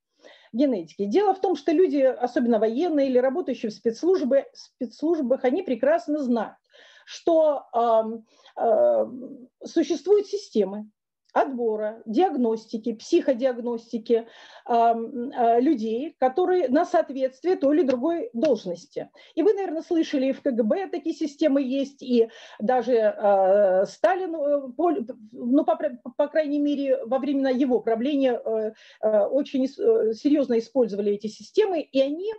генетики. 0.53 1.05
Дело 1.07 1.35
в 1.35 1.41
том, 1.41 1.57
что 1.57 1.73
люди, 1.73 1.99
особенно 1.99 2.59
военные 2.59 3.09
или 3.09 3.19
работающие 3.19 3.71
в 3.71 3.75
спецслужбы, 3.75 4.45
спецслужбах, 4.53 5.45
они 5.45 5.63
прекрасно 5.63 6.23
знают, 6.23 6.57
что 7.05 7.65
э, 8.57 9.07
существуют 9.65 10.27
системы 10.27 10.91
отбора, 11.35 12.01
диагностики, 12.07 12.95
психодиагностики 12.95 14.27
э, 14.67 14.95
людей, 15.61 16.17
которые 16.19 16.69
на 16.69 16.87
соответствие 16.87 17.57
той 17.57 17.77
или 17.77 17.87
другой 17.87 18.31
должности. 18.33 19.11
И 19.35 19.43
вы, 19.43 19.53
наверное, 19.53 19.83
слышали, 19.83 20.27
и 20.27 20.33
в 20.33 20.43
КГБ 20.43 20.89
такие 20.89 21.15
системы 21.15 21.61
есть, 21.61 22.03
и 22.03 22.29
даже 22.61 22.93
э, 22.93 23.85
Сталин, 23.87 24.35
э, 24.37 24.73
по, 24.77 24.93
ну, 25.33 25.65
по, 25.65 25.77
по 26.17 26.29
крайней 26.29 26.61
мере, 26.61 27.05
во 27.05 27.19
времена 27.19 27.51
его 27.51 27.81
правления 27.81 28.41
э, 28.45 28.73
э, 29.03 29.25
очень 29.27 29.65
э, 29.65 30.13
серьезно 30.15 30.59
использовали 30.61 31.13
эти 31.13 31.27
системы, 31.27 31.81
и 31.81 32.01
они 32.01 32.31
а, 32.31 32.37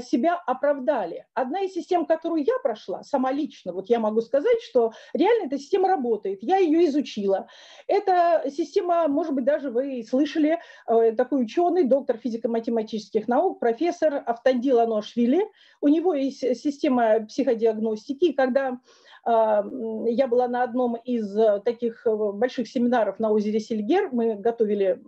себя 0.00 0.34
оправдали. 0.46 1.26
Одна 1.34 1.60
из 1.60 1.72
систем, 1.72 2.06
которую 2.06 2.44
я 2.44 2.58
прошла, 2.62 3.02
сама 3.04 3.30
лично, 3.30 3.72
вот 3.72 3.88
я 3.88 4.00
могу 4.00 4.20
сказать, 4.20 4.60
что 4.62 4.92
реально 5.12 5.46
эта 5.46 5.58
система 5.58 5.88
работает, 5.88 6.42
я 6.42 6.56
ее 6.58 6.86
изучила. 6.86 7.46
Эта 7.86 8.44
система, 8.50 9.06
может 9.06 9.32
быть, 9.32 9.44
даже 9.44 9.70
вы 9.70 10.02
слышали, 10.02 10.58
э, 10.88 11.12
такой 11.12 11.42
ученый, 11.42 11.84
доктор 11.84 12.16
физико-математических 12.16 13.28
наук, 13.28 13.60
профессор 13.60 14.22
Автандил 14.26 14.80
Аношвили, 14.80 15.46
у 15.80 15.88
него 15.88 16.14
есть 16.14 16.40
система 16.60 17.20
психодиагностики, 17.26 18.32
когда 18.32 18.80
а, 19.24 19.64
я 20.06 20.26
была 20.26 20.48
на 20.48 20.62
одном 20.62 20.96
из 20.96 21.32
таких 21.64 22.06
э, 22.06 22.32
больших 22.32 22.68
семинаров 22.68 23.18
на 23.18 23.30
озере 23.30 23.60
Сильгер, 23.60 24.10
мы 24.12 24.34
готовили 24.34 25.02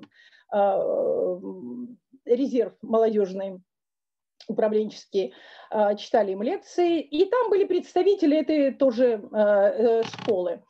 резерв 2.25 2.73
молодежный 2.81 3.61
управленческие, 4.47 5.33
а, 5.71 5.95
читали 5.95 6.33
им 6.33 6.43
лекции, 6.43 7.01
и 7.01 7.25
там 7.27 7.51
были 7.51 7.65
представители 7.65 8.39
этой 8.39 8.73
тоже 8.73 9.23
а, 9.33 9.69
э, 9.69 10.03
школы. 10.05 10.63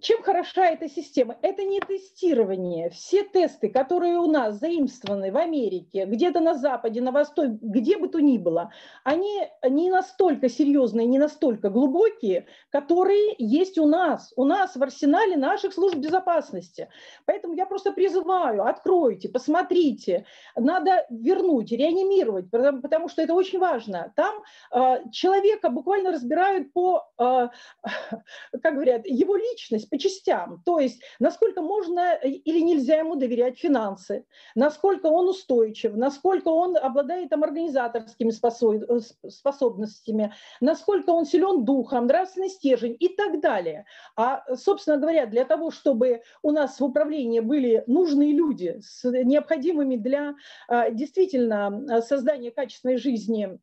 Чем 0.00 0.22
хороша 0.22 0.66
эта 0.66 0.88
система? 0.88 1.36
Это 1.42 1.62
не 1.62 1.78
тестирование. 1.80 2.88
Все 2.88 3.22
тесты, 3.22 3.68
которые 3.68 4.16
у 4.16 4.26
нас 4.26 4.58
заимствованы 4.58 5.30
в 5.30 5.36
Америке, 5.36 6.06
где-то 6.06 6.40
на 6.40 6.54
Западе, 6.54 7.02
на 7.02 7.12
Востоке, 7.12 7.58
где 7.60 7.98
бы 7.98 8.08
то 8.08 8.20
ни 8.20 8.38
было, 8.38 8.72
они 9.04 9.46
не 9.68 9.90
настолько 9.90 10.48
серьезные, 10.48 11.06
не 11.06 11.18
настолько 11.18 11.68
глубокие, 11.68 12.46
которые 12.70 13.34
есть 13.36 13.76
у 13.76 13.86
нас. 13.86 14.32
У 14.36 14.44
нас 14.44 14.74
в 14.74 14.82
арсенале 14.82 15.36
наших 15.36 15.74
служб 15.74 15.96
безопасности. 15.96 16.88
Поэтому 17.26 17.54
я 17.54 17.66
просто 17.66 17.92
призываю, 17.92 18.66
откройте, 18.66 19.28
посмотрите. 19.28 20.24
Надо 20.56 21.04
вернуть, 21.10 21.72
реанимировать, 21.72 22.50
потому, 22.50 22.80
потому 22.80 23.08
что 23.08 23.20
это 23.20 23.34
очень 23.34 23.58
важно. 23.58 24.12
Там 24.16 24.42
э, 24.74 25.10
человека 25.10 25.68
буквально 25.68 26.12
разбирают 26.12 26.72
по, 26.72 27.04
э, 27.18 27.48
как 28.62 28.74
говорят, 28.74 29.06
его 29.06 29.36
личность, 29.36 29.89
по 29.90 29.98
частям. 29.98 30.62
То 30.64 30.78
есть, 30.78 31.02
насколько 31.18 31.62
можно 31.62 32.14
э, 32.22 32.28
или 32.28 32.60
нельзя 32.60 32.98
ему 32.98 33.16
доверять 33.16 33.58
финансы, 33.58 34.24
насколько 34.54 35.06
он 35.06 35.28
устойчив, 35.28 35.94
насколько 35.94 36.48
он 36.48 36.76
обладает 36.76 37.30
там 37.30 37.42
организаторскими 37.42 38.30
э, 38.30 39.00
способностями, 39.28 40.32
насколько 40.60 41.10
он 41.10 41.26
силен 41.26 41.64
духом, 41.64 42.06
нравственный 42.06 42.48
стержень 42.48 42.96
и 42.98 43.08
так 43.08 43.40
далее. 43.40 43.84
А, 44.16 44.44
собственно 44.56 44.96
говоря, 44.96 45.26
для 45.26 45.44
того, 45.44 45.70
чтобы 45.70 46.22
у 46.42 46.52
нас 46.52 46.78
в 46.80 46.84
управлении 46.84 47.40
были 47.40 47.84
нужные 47.86 48.32
люди 48.32 48.80
с 48.80 49.04
необходимыми 49.04 49.96
для 49.96 50.34
э, 50.68 50.92
действительно 50.92 52.00
создания 52.02 52.50
качественной 52.50 52.96
жизни 52.96 53.58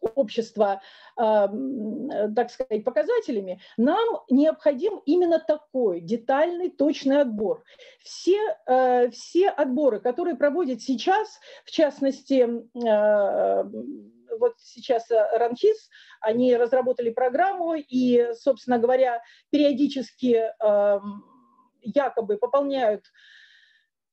общества, 0.00 0.80
а, 1.16 1.48
так 2.34 2.50
сказать, 2.50 2.84
показателями, 2.84 3.60
нам 3.76 4.20
необходим 4.30 5.00
именно 5.06 5.38
такой 5.38 6.00
детальный, 6.00 6.70
точный 6.70 7.20
отбор. 7.20 7.64
Все, 8.02 8.38
э, 8.66 9.10
все 9.10 9.48
отборы, 9.48 10.00
которые 10.00 10.36
проводят 10.36 10.82
сейчас, 10.82 11.40
в 11.64 11.70
частности, 11.70 12.48
а, 12.86 13.64
вот 14.38 14.54
сейчас 14.58 15.06
Ранхис, 15.10 15.88
они 16.20 16.56
разработали 16.56 17.10
программу 17.10 17.74
и, 17.74 18.32
собственно 18.34 18.78
говоря, 18.78 19.22
периодически 19.50 20.52
якобы 21.82 22.36
пополняют 22.38 23.04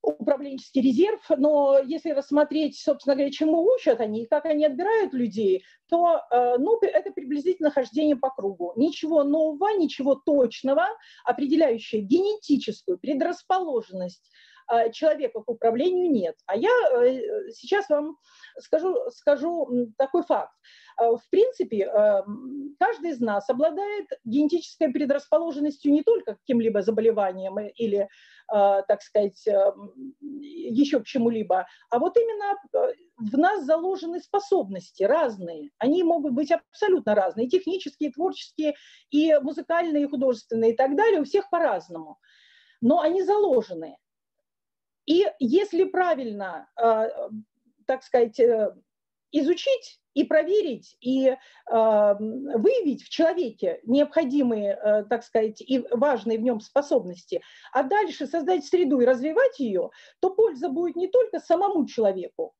управленческий 0.02 0.82
резерв, 0.82 1.22
но 1.38 1.80
если 1.80 2.12
рассмотреть, 2.12 2.80
собственно 2.80 3.16
говоря, 3.16 3.32
чему 3.32 3.64
учат 3.64 4.00
они 4.00 4.24
и 4.24 4.28
как 4.28 4.46
они 4.46 4.66
отбирают 4.66 5.14
людей, 5.14 5.64
то 5.90 6.22
э, 6.32 6.58
ну, 6.58 6.80
это 6.82 7.12
приблизительно 7.12 7.72
хождение 7.72 8.16
по 8.16 8.30
кругу. 8.30 8.74
Ничего 8.76 9.24
нового, 9.24 9.70
ничего 9.78 10.16
точного, 10.16 10.88
определяющего 11.24 12.02
генетическую 12.02 12.98
предрасположенность 12.98 14.32
человека 14.94 15.42
к 15.42 15.50
управлению 15.50 16.12
нет. 16.12 16.36
А 16.46 16.56
я 16.56 16.70
сейчас 17.52 17.90
вам 17.90 18.18
скажу, 18.58 18.96
скажу 19.10 19.92
такой 19.98 20.24
факт. 20.24 20.54
В 20.98 21.22
принципе, 21.30 21.86
каждый 22.80 23.12
из 23.12 23.20
нас 23.20 23.50
обладает 23.50 24.08
генетической 24.24 24.90
предрасположенностью 24.90 25.92
не 25.92 26.04
только 26.04 26.36
к 26.36 26.40
каким-либо 26.40 26.82
заболеваниям 26.82 27.60
или, 27.60 28.08
так 28.48 29.02
сказать, 29.02 29.44
еще 30.30 31.00
к 31.00 31.06
чему-либо, 31.06 31.66
а 31.90 32.00
вот 32.00 32.18
именно 32.18 32.56
в 33.18 33.38
нас 33.38 33.64
заложены 33.66 34.20
способности 34.20 35.04
разные. 35.04 35.72
Они 35.80 36.04
могут 36.04 36.34
быть 36.34 36.52
абсолютно 36.52 37.16
разные, 37.16 37.48
технические, 37.48 38.12
творческие, 38.12 38.76
и 39.10 39.34
музыкальные, 39.42 40.04
и 40.04 40.10
художественные, 40.10 40.74
и 40.74 40.76
так 40.76 40.96
далее, 40.96 41.22
у 41.22 41.26
всех 41.26 41.50
по-разному. 41.50 42.18
Но 42.82 43.00
они 43.00 43.22
заложены. 43.24 43.98
И 45.06 45.26
если 45.40 45.86
правильно, 45.86 46.70
э, 46.82 47.10
так 47.86 48.04
сказать, 48.04 48.40
э, 48.40 48.76
изучить 49.32 50.00
и 50.14 50.24
проверить, 50.26 50.98
и 51.00 51.28
э, 51.28 51.36
выявить 51.68 53.04
в 53.04 53.10
человеке 53.10 53.80
необходимые, 53.84 55.06
так 55.10 55.24
сказать, 55.24 55.62
и 55.62 55.86
важные 55.92 56.38
в 56.38 56.42
нем 56.42 56.60
способности, 56.60 57.42
а 57.72 57.84
дальше 57.84 58.28
создать 58.28 58.66
среду 58.66 59.00
и 59.00 59.06
развивать 59.06 59.60
ее, 59.60 59.90
то 60.20 60.30
польза 60.32 60.70
будет 60.70 60.96
не 60.96 61.08
только 61.08 61.40
самому 61.40 61.86
человеку, 61.88 62.54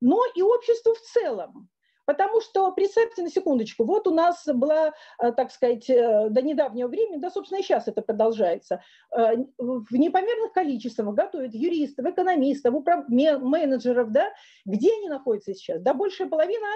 но 0.00 0.22
и 0.34 0.42
обществу 0.42 0.94
в 0.94 1.00
целом. 1.00 1.68
Потому 2.08 2.40
что, 2.40 2.72
представьте 2.72 3.22
на 3.22 3.28
секундочку, 3.28 3.84
вот 3.84 4.06
у 4.06 4.14
нас 4.14 4.46
была, 4.46 4.94
э, 5.22 5.30
так 5.32 5.50
сказать, 5.50 5.90
э, 5.90 6.30
до 6.30 6.40
недавнего 6.40 6.88
времени, 6.88 7.18
да, 7.18 7.30
собственно, 7.30 7.58
и 7.58 7.62
сейчас 7.62 7.86
это 7.86 8.00
продолжается, 8.00 8.82
э, 9.14 9.36
в 9.58 9.92
непомерных 9.92 10.54
количествах 10.54 11.14
готовят 11.14 11.52
юристов, 11.52 12.06
экономистов, 12.06 12.72
управ... 12.72 13.04
менеджеров, 13.10 14.10
да, 14.10 14.32
где 14.64 14.90
они 14.90 15.10
находятся 15.10 15.52
сейчас? 15.52 15.82
Да, 15.82 15.92
большая 15.92 16.30
половина 16.30 16.66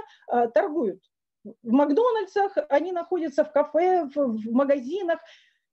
торгуют. 0.52 1.00
В 1.44 1.72
Макдональдсах, 1.72 2.52
они 2.68 2.92
находятся 2.92 3.46
в 3.46 3.52
кафе, 3.52 4.10
в 4.14 4.52
магазинах, 4.52 5.20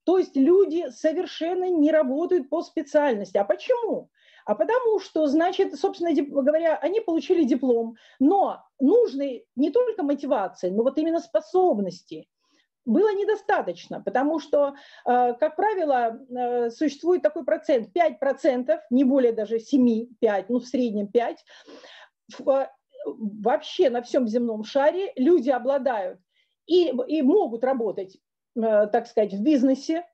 то 0.05 0.17
есть 0.17 0.37
люди 0.37 0.89
совершенно 0.89 1.69
не 1.69 1.91
работают 1.91 2.49
по 2.49 2.61
специальности. 2.61 3.37
А 3.37 3.43
почему? 3.43 4.09
А 4.49 4.55
потому 4.55 4.99
что, 4.99 5.27
значит, 5.27 5.75
собственно 5.75 6.11
говоря, 6.11 6.75
они 6.77 7.01
получили 7.01 7.43
диплом, 7.43 7.97
но 8.19 8.63
нужны 8.79 9.43
не 9.55 9.69
только 9.69 10.01
мотивации, 10.01 10.71
но 10.71 10.81
вот 10.81 10.97
именно 10.97 11.19
способности. 11.19 12.27
Было 12.83 13.13
недостаточно, 13.13 14.01
потому 14.01 14.39
что, 14.39 14.73
э, 15.05 15.33
как 15.35 15.55
правило, 15.55 16.19
э, 16.35 16.71
существует 16.71 17.21
такой 17.21 17.45
процент, 17.45 17.93
5%, 17.93 18.79
не 18.89 19.03
более 19.03 19.33
даже 19.33 19.59
7, 19.59 20.15
5, 20.19 20.49
ну 20.49 20.57
в 20.57 20.65
среднем 20.65 21.09
5, 21.09 21.45
э, 22.39 22.65
вообще 23.05 23.91
на 23.91 24.01
всем 24.01 24.27
земном 24.27 24.63
шаре 24.63 25.13
люди 25.15 25.51
обладают 25.51 26.19
и, 26.65 26.91
и 27.07 27.21
могут 27.21 27.63
работать, 27.63 28.17
так 28.55 29.05
сказать, 29.05 29.31
в 29.31 29.43
бизнесе, 29.43 30.05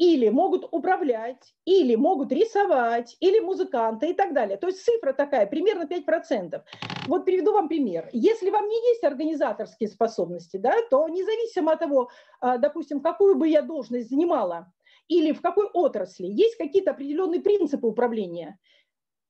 или 0.00 0.30
могут 0.30 0.66
управлять, 0.72 1.54
или 1.66 1.94
могут 1.94 2.32
рисовать, 2.32 3.18
или 3.20 3.38
музыканты 3.38 4.08
и 4.08 4.14
так 4.14 4.32
далее. 4.32 4.56
То 4.56 4.68
есть 4.68 4.82
цифра 4.82 5.12
такая, 5.12 5.46
примерно 5.46 5.82
5%. 5.82 6.62
Вот 7.06 7.26
приведу 7.26 7.52
вам 7.52 7.68
пример. 7.68 8.08
Если 8.12 8.48
вам 8.48 8.66
не 8.66 8.76
есть 8.92 9.04
организаторские 9.04 9.90
способности, 9.90 10.56
да, 10.56 10.72
то 10.90 11.06
независимо 11.06 11.72
от 11.72 11.80
того, 11.80 12.08
а, 12.40 12.56
допустим, 12.56 13.02
какую 13.02 13.36
бы 13.36 13.46
я 13.46 13.60
должность 13.60 14.08
занимала, 14.08 14.72
или 15.06 15.32
в 15.32 15.42
какой 15.42 15.66
отрасли, 15.66 16.28
есть 16.28 16.56
какие-то 16.56 16.92
определенные 16.92 17.42
принципы 17.42 17.86
управления. 17.86 18.58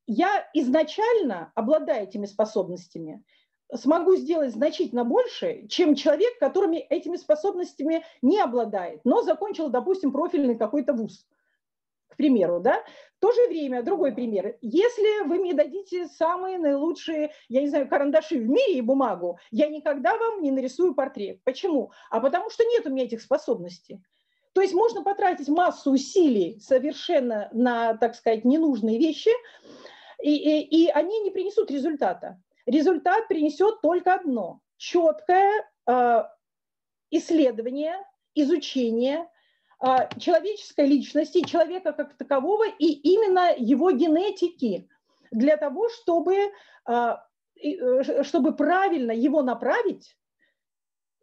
Я 0.06 0.48
изначально, 0.54 1.50
обладая 1.56 2.04
этими 2.04 2.26
способностями, 2.26 3.24
смогу 3.74 4.16
сделать 4.16 4.52
значительно 4.52 5.04
больше, 5.04 5.66
чем 5.68 5.94
человек, 5.94 6.38
которыми 6.38 6.78
этими 6.78 7.16
способностями 7.16 8.04
не 8.22 8.40
обладает, 8.40 9.00
но 9.04 9.22
закончил, 9.22 9.68
допустим, 9.68 10.12
профильный 10.12 10.56
какой-то 10.56 10.92
вуз, 10.92 11.26
к 12.08 12.16
примеру, 12.16 12.60
да. 12.60 12.82
В 13.16 13.20
то 13.20 13.32
же 13.32 13.48
время, 13.48 13.82
другой 13.82 14.12
пример, 14.12 14.56
если 14.60 15.26
вы 15.26 15.38
мне 15.38 15.54
дадите 15.54 16.06
самые 16.06 16.58
наилучшие, 16.58 17.32
я 17.48 17.60
не 17.60 17.68
знаю, 17.68 17.88
карандаши 17.88 18.38
в 18.38 18.48
мире 18.48 18.78
и 18.78 18.80
бумагу, 18.80 19.38
я 19.50 19.68
никогда 19.68 20.16
вам 20.16 20.42
не 20.42 20.50
нарисую 20.50 20.94
портрет. 20.94 21.40
Почему? 21.44 21.92
А 22.11 22.20
потому 22.20 22.50
что 22.50 22.64
нет 22.64 22.87
у 22.87 22.90
меня 22.90 23.04
этих 23.04 23.20
способностей. 23.20 24.00
То 24.52 24.62
есть 24.62 24.74
можно 24.74 25.02
потратить 25.02 25.48
массу 25.48 25.92
усилий 25.92 26.59
совершенно 26.61 27.48
на, 27.52 27.94
так 27.96 28.16
сказать, 28.16 28.44
ненужные 28.44 28.98
вещи, 28.98 29.30
и, 30.22 30.35
и, 30.35 30.85
и 30.85 30.88
они 30.88 31.20
не 31.20 31.30
принесут 31.30 31.70
результата 31.70 32.40
результат 32.66 33.29
принесет 33.29 33.81
только 33.81 34.14
одно– 34.14 34.61
четкое 34.77 35.68
э, 35.87 36.25
исследование, 37.11 37.96
изучение 38.35 39.29
э, 39.83 40.09
человеческой 40.18 40.87
личности, 40.87 41.46
человека 41.46 41.92
как 41.92 42.16
такового 42.16 42.64
и 42.66 42.87
именно 42.87 43.55
его 43.57 43.90
генетики 43.90 44.88
для 45.31 45.57
того, 45.57 45.88
чтобы, 45.90 46.53
э, 46.88 47.16
чтобы 48.23 48.57
правильно 48.57 49.12
его 49.12 49.42
направить 49.42 50.16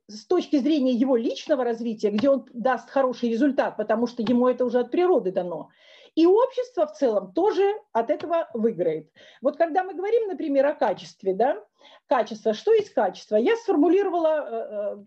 с 0.07 0.25
точки 0.25 0.57
зрения 0.57 0.93
его 0.93 1.17
личного 1.17 1.63
развития, 1.63 2.11
где 2.11 2.29
он 2.29 2.45
даст 2.53 2.89
хороший 2.89 3.29
результат, 3.29 3.75
потому 3.75 4.07
что 4.07 4.21
ему 4.21 4.47
это 4.47 4.65
уже 4.65 4.79
от 4.79 4.91
природы 4.91 5.31
дано, 5.31 5.69
и 6.17 6.25
общество 6.25 6.87
в 6.87 6.93
целом 6.93 7.31
тоже 7.31 7.79
от 7.93 8.09
этого 8.09 8.49
выиграет. 8.55 9.11
Вот 9.39 9.55
когда 9.55 9.83
мы 9.83 9.93
говорим, 9.93 10.27
например, 10.27 10.65
о 10.65 10.73
качестве, 10.73 11.35
да, 11.35 11.63
качество, 12.07 12.55
что 12.55 12.73
есть 12.73 12.89
качество? 12.89 13.35
Я 13.35 13.55
сформулировала, 13.55 14.47
э, 14.49 14.97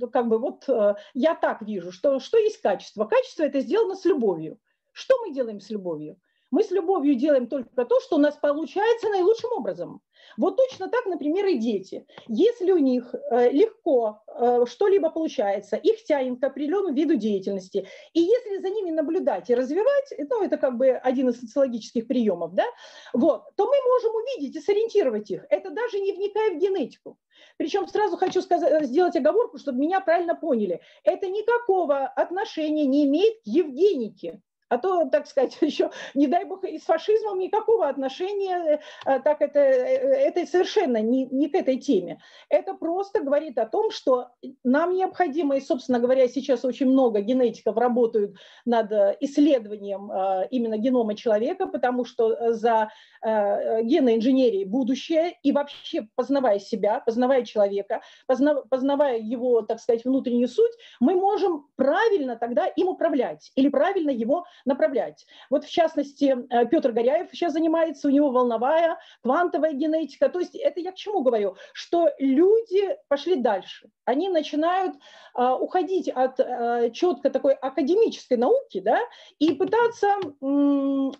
э, 0.00 0.06
как 0.10 0.28
бы 0.28 0.38
вот 0.38 0.66
э, 0.66 0.94
я 1.12 1.34
так 1.34 1.60
вижу, 1.60 1.92
что, 1.92 2.20
что 2.20 2.38
есть 2.38 2.62
качество. 2.62 3.04
Качество– 3.04 3.42
это 3.44 3.60
сделано 3.60 3.96
с 3.96 4.06
любовью. 4.06 4.58
Что 4.92 5.18
мы 5.18 5.34
делаем 5.34 5.60
с 5.60 5.68
любовью? 5.68 6.18
Мы 6.50 6.64
с 6.64 6.70
любовью 6.70 7.16
делаем 7.16 7.48
только 7.48 7.84
то, 7.84 8.00
что 8.00 8.16
у 8.16 8.18
нас 8.18 8.34
получается 8.36 9.10
наилучшим 9.10 9.50
образом. 9.52 10.00
Вот 10.36 10.56
точно 10.56 10.88
так, 10.88 11.06
например, 11.06 11.46
и 11.46 11.58
дети. 11.58 12.06
Если 12.28 12.72
у 12.72 12.78
них 12.78 13.14
э, 13.14 13.50
легко 13.50 14.22
э, 14.28 14.64
что-либо 14.66 15.10
получается, 15.10 15.76
их 15.76 16.04
тянет 16.04 16.40
к 16.40 16.44
определенному 16.44 16.94
виду 16.94 17.16
деятельности, 17.16 17.86
и 18.12 18.20
если 18.20 18.58
за 18.58 18.70
ними 18.70 18.90
наблюдать 18.90 19.50
и 19.50 19.54
развивать, 19.54 20.12
ну, 20.30 20.42
это 20.42 20.56
как 20.56 20.76
бы 20.76 20.90
один 20.90 21.28
из 21.28 21.40
социологических 21.40 22.06
приемов, 22.06 22.54
да, 22.54 22.66
вот, 23.12 23.44
то 23.56 23.66
мы 23.66 23.74
можем 23.86 24.14
увидеть 24.14 24.56
и 24.56 24.60
сориентировать 24.60 25.30
их. 25.30 25.44
Это 25.50 25.70
даже 25.70 26.00
не 26.00 26.12
вникая 26.12 26.50
в 26.54 26.58
генетику. 26.58 27.18
Причем 27.56 27.86
сразу 27.88 28.16
хочу 28.16 28.42
сказать, 28.42 28.86
сделать 28.86 29.16
оговорку, 29.16 29.58
чтобы 29.58 29.78
меня 29.78 30.00
правильно 30.00 30.34
поняли. 30.34 30.80
Это 31.04 31.28
никакого 31.28 32.06
отношения 32.06 32.86
не 32.86 33.04
имеет 33.04 33.42
к 33.42 33.46
Евгенике. 33.46 34.40
А 34.68 34.78
то, 34.78 35.08
так 35.10 35.26
сказать, 35.26 35.56
еще, 35.60 35.90
не 36.14 36.26
дай 36.26 36.44
бог, 36.44 36.64
и 36.64 36.78
с 36.78 36.82
фашизмом 36.82 37.38
никакого 37.38 37.88
отношения, 37.88 38.80
э, 39.06 39.20
так 39.20 39.40
это, 39.40 39.60
э, 39.60 40.28
это 40.28 40.46
совершенно 40.46 41.00
не, 41.00 41.26
не 41.26 41.48
к 41.48 41.54
этой 41.54 41.78
теме. 41.78 42.20
Это 42.48 42.74
просто 42.74 43.20
говорит 43.22 43.58
о 43.58 43.66
том, 43.66 43.90
что 43.90 44.28
нам 44.64 44.94
необходимо, 44.94 45.56
и, 45.56 45.60
собственно 45.60 46.00
говоря, 46.00 46.26
сейчас 46.28 46.64
очень 46.64 46.86
много 46.86 47.20
генетиков 47.20 47.76
работают 47.76 48.36
над 48.64 48.90
э, 48.90 49.16
исследованием 49.20 50.10
именно 50.50 50.78
генома 50.78 51.14
человека, 51.14 51.66
потому 51.66 52.04
что 52.04 52.52
за 52.52 52.90
генной 53.22 54.16
инженерией 54.16 54.64
будущее, 54.64 55.36
и 55.42 55.52
вообще 55.52 56.08
познавая 56.14 56.58
себя, 56.58 57.00
познавая 57.00 57.44
человека, 57.44 58.02
познавая 58.26 59.18
его, 59.18 59.62
так 59.62 59.80
сказать, 59.80 60.04
внутреннюю 60.04 60.48
суть, 60.48 60.72
мы 61.00 61.14
можем 61.14 61.66
правильно 61.76 62.36
тогда 62.36 62.66
им 62.66 62.88
управлять 62.88 63.50
или 63.54 63.68
правильно 63.68 64.10
его 64.10 64.44
направлять. 64.64 65.26
Вот 65.50 65.64
в 65.64 65.70
частности, 65.70 66.36
э, 66.50 66.66
Петр 66.66 66.92
Горяев 66.92 67.30
сейчас 67.30 67.52
занимается, 67.52 68.08
у 68.08 68.10
него 68.10 68.30
волновая, 68.30 68.98
квантовая 69.22 69.72
генетика. 69.72 70.28
То 70.28 70.40
есть 70.40 70.54
это 70.54 70.80
я 70.80 70.92
к 70.92 70.96
чему 70.96 71.22
говорю? 71.22 71.56
Что 71.72 72.10
люди 72.18 72.96
пошли 73.08 73.36
дальше. 73.36 73.88
Они 74.04 74.28
начинают 74.28 74.94
а, 75.34 75.56
уходить 75.56 76.08
от 76.08 76.38
а, 76.40 76.90
четко 76.90 77.30
такой 77.30 77.54
академической 77.54 78.36
науки 78.36 78.80
да, 78.80 79.00
и 79.38 79.52
пытаться 79.54 80.08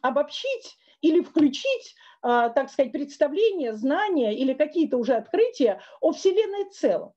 обобщить 0.02 0.76
или 1.02 1.20
включить, 1.20 1.94
так 2.22 2.70
сказать, 2.70 2.90
представления, 2.90 3.74
знания 3.74 4.34
или 4.34 4.54
какие-то 4.54 4.96
уже 4.96 5.14
открытия 5.14 5.80
о 6.00 6.12
Вселенной 6.12 6.70
целом. 6.70 7.12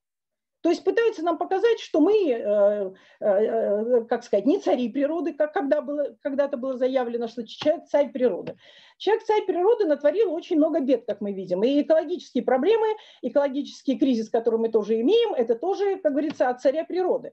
То 0.62 0.70
есть 0.70 0.84
пытаются 0.84 1.24
нам 1.24 1.38
показать, 1.38 1.80
что 1.80 2.02
мы, 2.02 2.14
э, 2.14 2.92
э, 3.22 3.26
э, 3.26 4.06
как 4.10 4.26
сказать, 4.26 4.46
не 4.46 4.60
цари 4.60 4.90
природы, 4.90 5.34
как 5.34 5.54
когда 5.54 5.82
было, 5.82 6.18
когда-то 6.22 6.58
было 6.58 6.78
заявлено, 6.78 7.28
что 7.28 7.48
человек 7.48 7.86
царь 7.86 8.12
природы. 8.12 8.58
Человек 8.98 9.24
царь 9.24 9.46
природы 9.46 9.86
натворил 9.86 10.34
очень 10.34 10.58
много 10.58 10.82
бед, 10.82 11.06
как 11.06 11.22
мы 11.22 11.32
видим. 11.32 11.64
И 11.64 11.82
экологические 11.82 12.44
проблемы, 12.44 12.88
экологический 13.22 13.98
кризис, 13.98 14.30
который 14.30 14.60
мы 14.60 14.70
тоже 14.70 15.00
имеем, 15.00 15.34
это 15.34 15.56
тоже, 15.56 15.98
как 15.98 16.12
говорится, 16.12 16.50
от 16.50 16.62
царя 16.62 16.84
природы. 16.84 17.32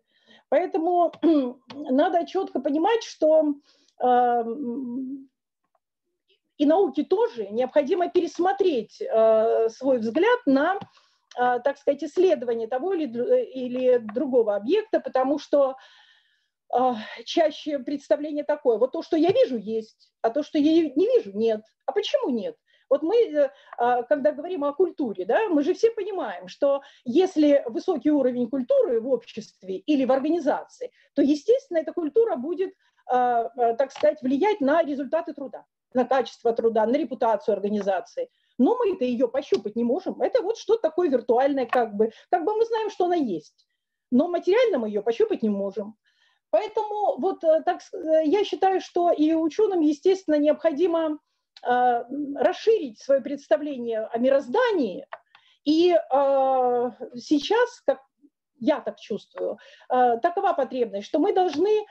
Поэтому 0.49 1.13
надо 1.75 2.27
четко 2.27 2.61
понимать, 2.61 3.03
что 3.03 3.55
и 6.59 6.67
науке 6.67 7.05
тоже 7.05 7.49
необходимо 7.49 8.09
пересмотреть 8.09 9.03
свой 9.71 9.99
взгляд 9.99 10.41
на, 10.45 10.79
так 11.37 11.79
сказать, 11.79 12.03
исследование 12.03 12.67
того 12.67 12.95
или, 12.95 13.07
или 13.53 13.99
другого 13.99 14.57
объекта, 14.57 15.01
потому 15.01 15.39
что 15.39 15.77
э, 16.75 16.93
чаще 17.25 17.79
представление 17.79 18.45
такое, 18.45 18.79
вот 18.79 18.93
то, 18.93 19.03
что 19.03 19.17
я 19.17 19.31
вижу, 19.31 19.57
есть, 19.57 20.11
а 20.23 20.31
то, 20.31 20.43
что 20.43 20.59
я 20.59 20.73
не 20.73 21.07
вижу, 21.07 21.33
нет. 21.37 21.63
А 21.85 21.93
почему 21.93 22.31
нет? 22.31 22.57
Вот 22.89 23.03
мы, 23.03 23.17
э, 23.17 23.51
а, 23.79 24.03
когда 24.05 24.33
говорим 24.33 24.65
о 24.65 24.73
культуре, 24.73 25.25
да, 25.25 25.49
мы 25.49 25.63
же 25.63 25.75
все 25.75 25.91
понимаем, 25.91 26.49
что 26.49 26.83
если 27.05 27.63
высокий 27.67 28.11
уровень 28.11 28.49
культуры 28.49 29.01
в 29.01 29.09
обществе 29.09 29.79
или 29.79 30.05
в 30.05 30.13
организации, 30.13 30.93
то, 31.15 31.23
естественно, 31.23 31.79
эта 31.79 31.93
культура 31.93 32.37
будет, 32.37 32.75
а, 33.07 33.51
а, 33.57 33.75
так 33.75 33.93
сказать, 33.93 34.23
влиять 34.23 34.61
на 34.61 34.83
результаты 34.83 35.33
труда, 35.33 35.65
на 35.95 36.05
качество 36.05 36.53
труда, 36.53 36.87
на 36.87 36.97
репутацию 36.97 37.55
организации. 37.55 38.29
Но 38.59 38.77
мы-то 38.77 39.05
ее 39.05 39.29
пощупать 39.29 39.77
не 39.77 39.85
можем. 39.85 40.21
Это 40.21 40.43
вот 40.43 40.57
что-то 40.57 40.83
такое 40.83 41.09
виртуальное, 41.09 41.67
как 41.67 41.95
бы. 41.95 42.11
Как 42.31 42.45
бы 42.45 42.55
мы 42.55 42.65
знаем, 42.65 42.91
что 42.91 43.07
она 43.07 43.17
есть. 43.17 43.67
Но 44.11 44.29
материально 44.29 44.79
мы 44.79 44.89
ее 44.89 45.03
пощупать 45.03 45.43
не 45.43 45.51
можем. 45.51 45.97
Поэтому 46.51 47.19
вот 47.19 47.45
э, 47.45 47.63
так, 47.65 47.81
э, 47.93 48.25
я 48.25 48.45
считаю, 48.45 48.81
что 48.81 49.11
и 49.11 49.35
ученым, 49.35 49.81
естественно, 49.81 50.37
необходимо 50.37 51.19
Э, 51.63 52.05
расширить 52.37 53.01
свое 53.01 53.21
представление 53.21 54.07
о 54.07 54.19
мироздании. 54.19 55.07
И 55.65 55.97
сейчас, 57.17 57.81
как 57.85 58.01
я 58.61 58.81
так 58.81 59.01
чувствую, 59.01 59.59
такова 59.89 60.53
потребность, 60.53 61.09
что 61.09 61.19
мы 61.19 61.33
должны 61.35 61.85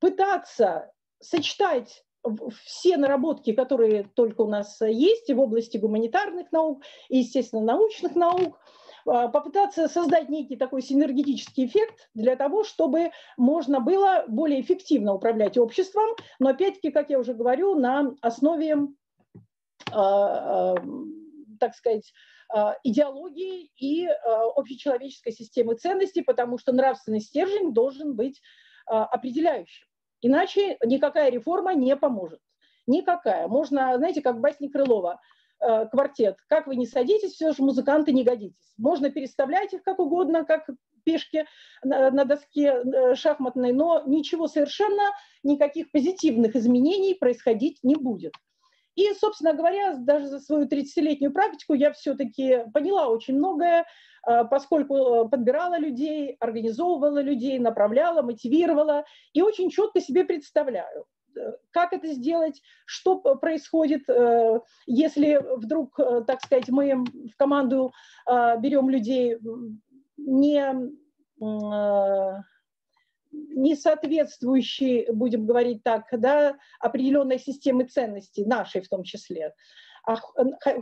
пытаться 0.00 0.92
сочетать 1.18 2.04
все 2.64 2.96
наработки, 2.96 3.52
которые 3.52 4.04
только 4.14 4.42
у 4.42 4.48
нас 4.48 4.80
есть 4.80 5.28
и 5.30 5.34
в 5.34 5.40
области 5.40 5.76
гуманитарных 5.76 6.52
наук, 6.52 6.82
и, 7.08 7.18
естественно, 7.18 7.62
научных 7.62 8.14
наук, 8.14 8.58
а, 9.06 9.28
попытаться 9.28 9.88
создать 9.88 10.28
некий 10.28 10.56
такой 10.56 10.82
синергетический 10.82 11.66
эффект 11.66 12.10
для 12.14 12.36
того, 12.36 12.64
чтобы 12.64 13.10
можно 13.36 13.80
было 13.80 14.24
более 14.28 14.60
эффективно 14.60 15.14
управлять 15.14 15.56
обществом, 15.56 16.10
но 16.38 16.50
опять-таки, 16.50 16.90
как 16.90 17.10
я 17.10 17.18
уже 17.18 17.34
говорю, 17.34 17.74
на 17.74 18.14
основе, 18.20 18.76
а, 19.90 20.74
а, 20.74 20.74
так 21.58 21.74
сказать, 21.74 22.12
идеологии 22.82 23.70
и 23.76 24.06
общечеловеческой 24.06 25.32
системы 25.32 25.74
ценностей, 25.74 26.22
потому 26.22 26.56
что 26.56 26.72
нравственный 26.72 27.20
стержень 27.20 27.74
должен 27.74 28.16
быть 28.16 28.40
определяющим. 28.86 29.86
Иначе 30.20 30.78
никакая 30.84 31.30
реформа 31.30 31.74
не 31.74 31.96
поможет. 31.96 32.40
Никакая. 32.86 33.48
Можно, 33.48 33.96
знаете, 33.98 34.22
как 34.22 34.36
в 34.36 34.40
басне 34.40 34.68
Крылова– 34.68 35.20
Э, 35.60 35.86
квартет. 35.86 36.36
Как 36.48 36.68
вы 36.68 36.76
не 36.76 36.86
садитесь, 36.86 37.32
все 37.32 37.52
же 37.52 37.62
музыканты 37.62 38.12
не 38.12 38.22
годитесь. 38.22 38.74
Можно 38.76 39.10
переставлять 39.10 39.72
их 39.72 39.82
как 39.82 39.98
угодно, 39.98 40.44
как 40.44 40.68
пешки 41.04 41.46
на, 41.82 42.12
на 42.12 42.24
доске 42.24 42.74
э, 42.84 43.14
шахматной, 43.16 43.72
но 43.72 44.04
ничего 44.06 44.46
совершенно, 44.46 45.02
никаких 45.42 45.90
позитивных 45.90 46.54
изменений 46.54 47.14
происходить 47.14 47.80
не 47.82 47.96
будет. 47.96 48.34
И, 48.94 49.12
собственно 49.14 49.52
говоря, 49.52 49.96
даже 49.96 50.26
за 50.26 50.38
свою 50.38 50.66
30-летнюю 50.66 51.32
практику 51.32 51.74
я 51.74 51.92
все-таки 51.92 52.64
поняла 52.72 53.08
очень 53.08 53.34
многое, 53.34 53.84
поскольку 54.50 55.28
подбирала 55.28 55.78
людей, 55.78 56.36
организовывала 56.40 57.20
людей, 57.20 57.58
направляла, 57.58 58.22
мотивировала 58.22 59.04
и 59.32 59.42
очень 59.42 59.70
четко 59.70 60.00
себе 60.00 60.24
представляю, 60.24 61.06
как 61.70 61.92
это 61.92 62.08
сделать, 62.08 62.62
что 62.86 63.16
происходит, 63.36 64.08
э, 64.08 64.60
если 64.86 65.40
вдруг, 65.56 65.98
э, 65.98 66.24
так 66.26 66.42
сказать, 66.42 66.68
мы 66.68 67.04
в 67.04 67.36
команду 67.36 67.92
э, 68.26 68.58
берем 68.60 68.90
людей 68.90 69.38
не, 70.16 70.74
не 73.30 73.76
соответствующие, 73.76 75.12
будем 75.12 75.46
говорить 75.46 75.82
так, 75.84 76.06
да, 76.12 76.56
определенной 76.80 77.38
системы 77.38 77.84
ценностей, 77.84 78.44
нашей 78.44 78.80
в 78.80 78.88
том 78.88 79.04
числе 79.04 79.54
а 80.08 80.16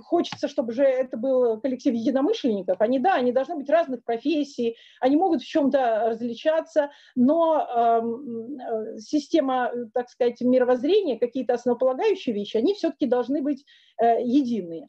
хочется, 0.05 0.47
чтобы 0.47 0.73
же 0.73 0.85
это 0.85 1.17
был 1.17 1.61
коллектив 1.61 1.93
единомышленников. 1.95 2.81
Они, 2.81 3.01
да, 3.01 3.15
они 3.15 3.33
должны 3.33 3.57
быть 3.57 3.69
разных 3.69 4.05
профессий, 4.05 4.77
они 5.01 5.17
могут 5.17 5.43
в 5.43 5.47
чем-то 5.47 6.11
различаться, 6.11 6.93
но 7.17 7.59
э, 7.59 8.99
система, 9.01 9.73
так 9.95 10.11
сказать, 10.11 10.41
мировоззрения, 10.41 11.19
какие-то 11.19 11.55
основополагающие 11.55 12.37
вещи, 12.37 12.57
они 12.57 12.75
все-таки 12.75 13.07
должны 13.07 13.43
быть 13.43 13.65
э, 14.01 14.23
единые. 14.23 14.87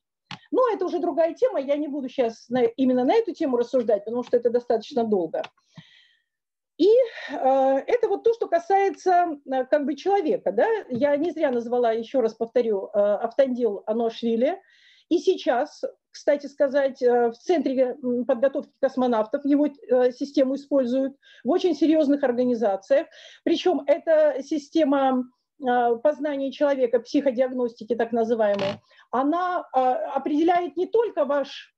Но 0.52 0.62
это 0.72 0.86
уже 0.86 1.00
другая 1.00 1.34
тема, 1.34 1.60
я 1.60 1.76
не 1.76 1.88
буду 1.88 2.08
сейчас 2.08 2.48
на, 2.48 2.62
именно 2.62 3.06
на 3.06 3.16
эту 3.16 3.34
тему 3.34 3.58
рассуждать, 3.58 4.06
потому 4.06 4.24
что 4.24 4.38
это 4.38 4.52
достаточно 4.52 5.04
долго. 5.04 5.42
И 6.78 6.90
это 7.30 8.08
вот 8.08 8.24
то, 8.24 8.34
что 8.34 8.48
касается 8.48 9.38
э, 9.46 9.66
как 9.66 9.86
бы 9.86 9.96
человека. 9.96 10.52
Да? 10.52 10.68
Я 10.90 11.16
не 11.18 11.32
зря 11.32 11.52
назвала, 11.52 11.92
еще 11.92 12.20
раз 12.20 12.34
повторю, 12.34 12.90
э, 12.94 13.00
Автандил 13.00 13.84
Аношвили. 13.86 14.62
И 15.10 15.20
сейчас, 15.20 15.84
кстати 16.12 16.48
сказать, 16.48 17.02
э, 17.02 17.30
в 17.30 17.36
Центре 17.36 17.96
подготовки 18.28 18.72
космонавтов 18.82 19.46
его 19.46 19.68
э, 19.68 20.12
систему 20.12 20.56
используют 20.56 21.16
в 21.44 21.50
очень 21.50 21.76
серьезных 21.76 22.24
организациях. 22.24 23.08
Причем 23.44 23.84
эта 23.88 24.42
система 24.44 25.24
э, 25.60 25.96
познания 26.04 26.52
человека, 26.52 27.00
психодиагностики 27.00 27.96
так 27.96 28.12
называемой, 28.12 28.82
она 29.12 29.68
э, 29.74 29.80
определяет 29.80 30.76
не 30.76 30.88
только 30.88 31.26
ваш 31.26 31.77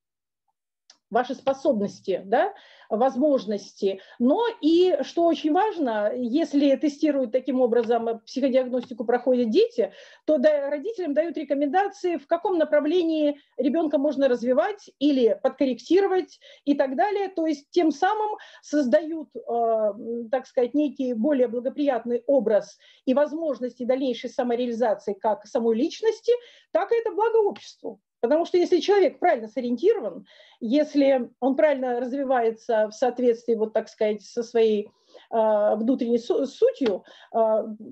ваши 1.10 1.36
способности, 1.36 2.22
да, 2.26 2.54
возможности. 2.90 4.02
Но 4.18 4.46
и, 4.62 4.98
что 5.04 5.26
очень 5.26 5.54
важно, 5.54 6.12
если 6.14 6.76
тестируют 6.76 7.32
таким 7.32 7.62
образом, 7.62 8.22
психодиагностику 8.26 9.06
проходят 9.06 9.50
дети, 9.50 9.94
то 10.26 10.38
да, 10.38 10.70
родителям 10.70 11.14
дают 11.14 11.38
рекомендации, 11.38 12.18
в 12.18 12.28
каком 12.28 12.58
направлении 12.58 13.40
ребенка 13.58 13.98
можно 13.98 14.28
развивать 14.28 14.90
или 15.00 15.40
подкорректировать 15.42 16.40
и 16.66 16.74
так 16.74 16.96
далее. 16.96 17.30
То 17.30 17.46
есть 17.46 17.70
тем 17.72 17.92
самым 17.92 18.38
создают, 18.62 19.30
э, 19.36 19.94
так 20.32 20.48
сказать, 20.48 20.74
некий 20.74 21.14
более 21.14 21.48
благоприятный 21.48 22.24
образ 22.26 22.78
и 23.06 23.14
возможности 23.14 23.84
дальнейшей 23.84 24.30
самореализации 24.30 25.14
как 25.14 25.46
самой 25.46 25.76
личности, 25.76 26.32
так 26.72 26.92
и 26.92 26.96
это 26.96 27.12
благо 27.12 27.38
обществу. 27.38 28.00
Потому 28.22 28.46
что 28.46 28.58
если 28.58 28.80
человек 28.80 29.20
правильно 29.20 29.48
сориентирован, 29.48 30.26
если 30.60 31.30
он 31.40 31.56
правильно 31.56 32.00
развивается 32.00 32.88
в 32.90 32.92
соответствии, 32.92 33.56
вот 33.56 33.74
так 33.74 33.88
сказать, 33.88 34.22
со 34.22 34.44
своей 34.44 34.90
э, 35.32 35.76
внутренней 35.76 36.20
сутью, 36.20 37.06
э, 37.34 37.38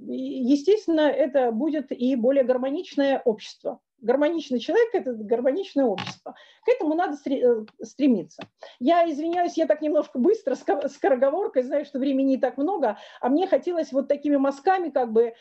естественно, 0.07 1.01
это 1.01 1.51
будет 1.51 1.91
и 1.91 2.15
более 2.15 2.43
гармоничное 2.43 3.21
общество. 3.23 3.79
Гармоничный 3.99 4.59
человек– 4.59 4.89
это 4.93 5.13
гармоничное 5.13 5.85
общество. 5.85 6.35
К 6.65 6.69
этому 6.69 6.93
надо 6.93 7.17
э, 7.25 7.65
стремиться. 7.81 8.43
Я 8.79 9.09
извиняюсь, 9.09 9.57
я 9.57 9.65
так 9.65 9.81
немножко 9.81 10.19
быстро, 10.19 10.55
с 10.55 10.63
скороговоркой, 10.93 11.63
знаю, 11.63 11.85
что 11.85 11.99
времени 11.99 12.31
не 12.31 12.37
так 12.37 12.57
много, 12.57 12.97
а 13.21 13.29
мне 13.29 13.47
хотелось 13.47 13.93
вот 13.93 14.07
такими 14.07 14.35
мазками 14.35 14.89
как 14.89 15.11
бы 15.13 15.33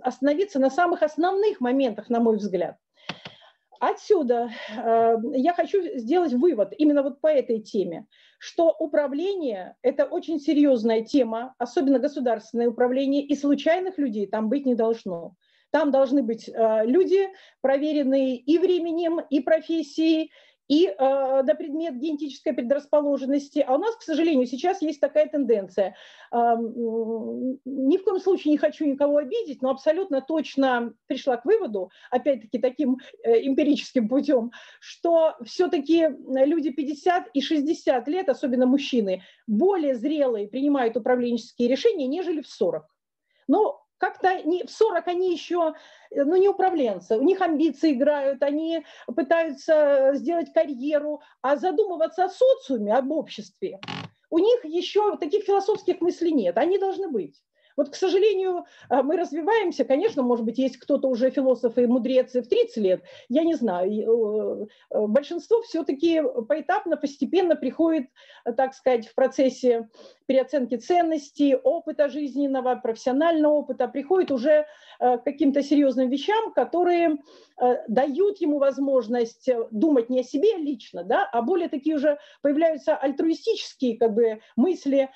остановиться 0.00 0.58
на 0.58 0.70
самых 0.70 1.02
основных 1.02 1.60
моментах, 1.60 2.08
на 2.08 2.18
мой 2.18 2.38
взгляд. 2.38 2.76
Отсюда 3.82 4.48
э, 4.68 5.16
я 5.34 5.52
хочу 5.54 5.82
сделать 5.98 6.32
вывод 6.32 6.72
именно 6.78 7.02
вот 7.02 7.20
по 7.20 7.26
этой 7.26 7.58
теме, 7.58 8.06
что 8.38 8.70
управление– 8.78 9.74
это 9.82 10.04
очень 10.04 10.38
серьезная 10.38 11.02
тема, 11.02 11.56
особенно 11.58 11.98
государственное 11.98 12.68
управление, 12.68 13.22
и 13.24 13.34
случайных 13.34 13.98
людей 13.98 14.28
там 14.28 14.48
быть 14.48 14.66
не 14.66 14.76
должно. 14.76 15.34
Там 15.70 15.90
должны 15.90 16.22
быть 16.22 16.48
э, 16.48 16.82
люди, 16.86 17.28
проверенные 17.60 18.36
и 18.36 18.56
временем, 18.58 19.18
и 19.18 19.40
профессией, 19.40 20.30
и 20.72 20.86
э, 20.86 20.94
на 20.98 21.54
предмет 21.54 21.98
генетической 21.98 22.54
предрасположенности. 22.54 23.58
А 23.58 23.74
у 23.74 23.78
нас, 23.78 23.94
к 23.94 24.02
сожалению, 24.02 24.46
сейчас 24.46 24.80
есть 24.80 25.00
такая 25.00 25.28
тенденция. 25.28 25.94
Э, 26.32 26.54
ни 26.56 27.98
в 27.98 28.04
коем 28.04 28.18
случае 28.18 28.52
не 28.52 28.56
хочу 28.56 28.86
никого 28.86 29.18
обидеть, 29.18 29.60
но 29.60 29.68
абсолютно 29.68 30.22
точно 30.22 30.94
пришла 31.08 31.36
к 31.36 31.44
выводу, 31.44 31.90
опять-таки 32.10 32.58
таким 32.58 32.96
э, 33.22 33.46
эмпирическим 33.46 34.08
путем, 34.08 34.50
что 34.80 35.34
все-таки 35.44 36.08
люди 36.26 36.70
50 36.70 37.28
и 37.34 37.42
60 37.42 38.08
лет, 38.08 38.30
особенно 38.30 38.64
мужчины, 38.64 39.22
более 39.46 39.94
зрелые 39.94 40.48
принимают 40.48 40.96
управленческие 40.96 41.68
решения, 41.68 42.06
нежели 42.06 42.40
в 42.40 42.46
40. 42.46 42.86
Но 43.46 43.82
как-то 44.02 44.42
не, 44.42 44.64
в 44.64 44.70
40 44.70 45.06
они 45.06 45.32
еще, 45.32 45.74
э, 46.10 46.24
ну, 46.24 46.34
не 46.34 46.48
управленцы, 46.48 47.16
у 47.16 47.22
них 47.22 47.40
амбиции 47.40 47.92
играют, 47.92 48.42
они 48.42 48.84
пытаются 49.06 50.10
сделать 50.14 50.52
карьеру, 50.52 51.20
а 51.40 51.54
задумываться 51.54 52.24
о 52.24 52.28
социуме, 52.28 52.94
об 52.94 53.12
обществе, 53.12 53.78
у 54.28 54.38
них 54.38 54.64
еще 54.64 55.16
таких 55.18 55.44
философских 55.44 56.00
мыслей 56.00 56.32
нет, 56.32 56.58
они 56.58 56.78
должны 56.78 57.08
быть. 57.08 57.40
Вот, 57.76 57.90
к 57.90 57.94
сожалению, 57.94 58.64
а, 58.88 59.02
мы 59.02 59.16
развиваемся, 59.16 59.84
конечно, 59.84 60.22
может 60.22 60.44
быть, 60.44 60.58
есть 60.58 60.78
кто-то 60.78 61.08
уже 61.08 61.30
философ 61.30 61.78
и 61.78 61.86
мудрец 61.86 62.34
и 62.34 62.40
в 62.40 62.48
30 62.48 62.76
лет, 62.78 63.02
я 63.28 63.44
не 63.44 63.54
знаю. 63.54 63.90
Э, 63.90 64.66
э, 64.90 65.06
большинство 65.06 65.62
все-таки 65.62 66.22
поэтапно, 66.48 66.96
постепенно 66.96 67.56
приходит, 67.56 68.08
так 68.56 68.74
сказать, 68.74 69.06
в 69.06 69.14
процессе 69.14 69.88
переоценки 70.26 70.76
ценностей, 70.76 71.54
опыта 71.56 72.08
жизненного, 72.08 72.76
профессионального 72.76 73.52
опыта, 73.52 73.88
приходит 73.88 74.30
уже 74.30 74.50
э, 74.50 74.64
к 75.02 75.24
каким-то 75.24 75.62
серьезным 75.62 76.08
вещам, 76.08 76.52
которые 76.52 77.18
дают 77.88 78.40
ему 78.40 78.58
возможность 78.58 79.48
думать 79.70 80.10
не 80.10 80.20
о 80.20 80.24
себе 80.24 80.56
лично, 80.56 81.04
да, 81.04 81.28
а 81.30 81.42
более 81.42 81.68
такие 81.68 81.96
уже 81.96 82.18
появляются 82.40 82.96
альтруистические 82.96 83.98
как 83.98 84.14
бы, 84.14 84.40
мысли, 84.56 85.10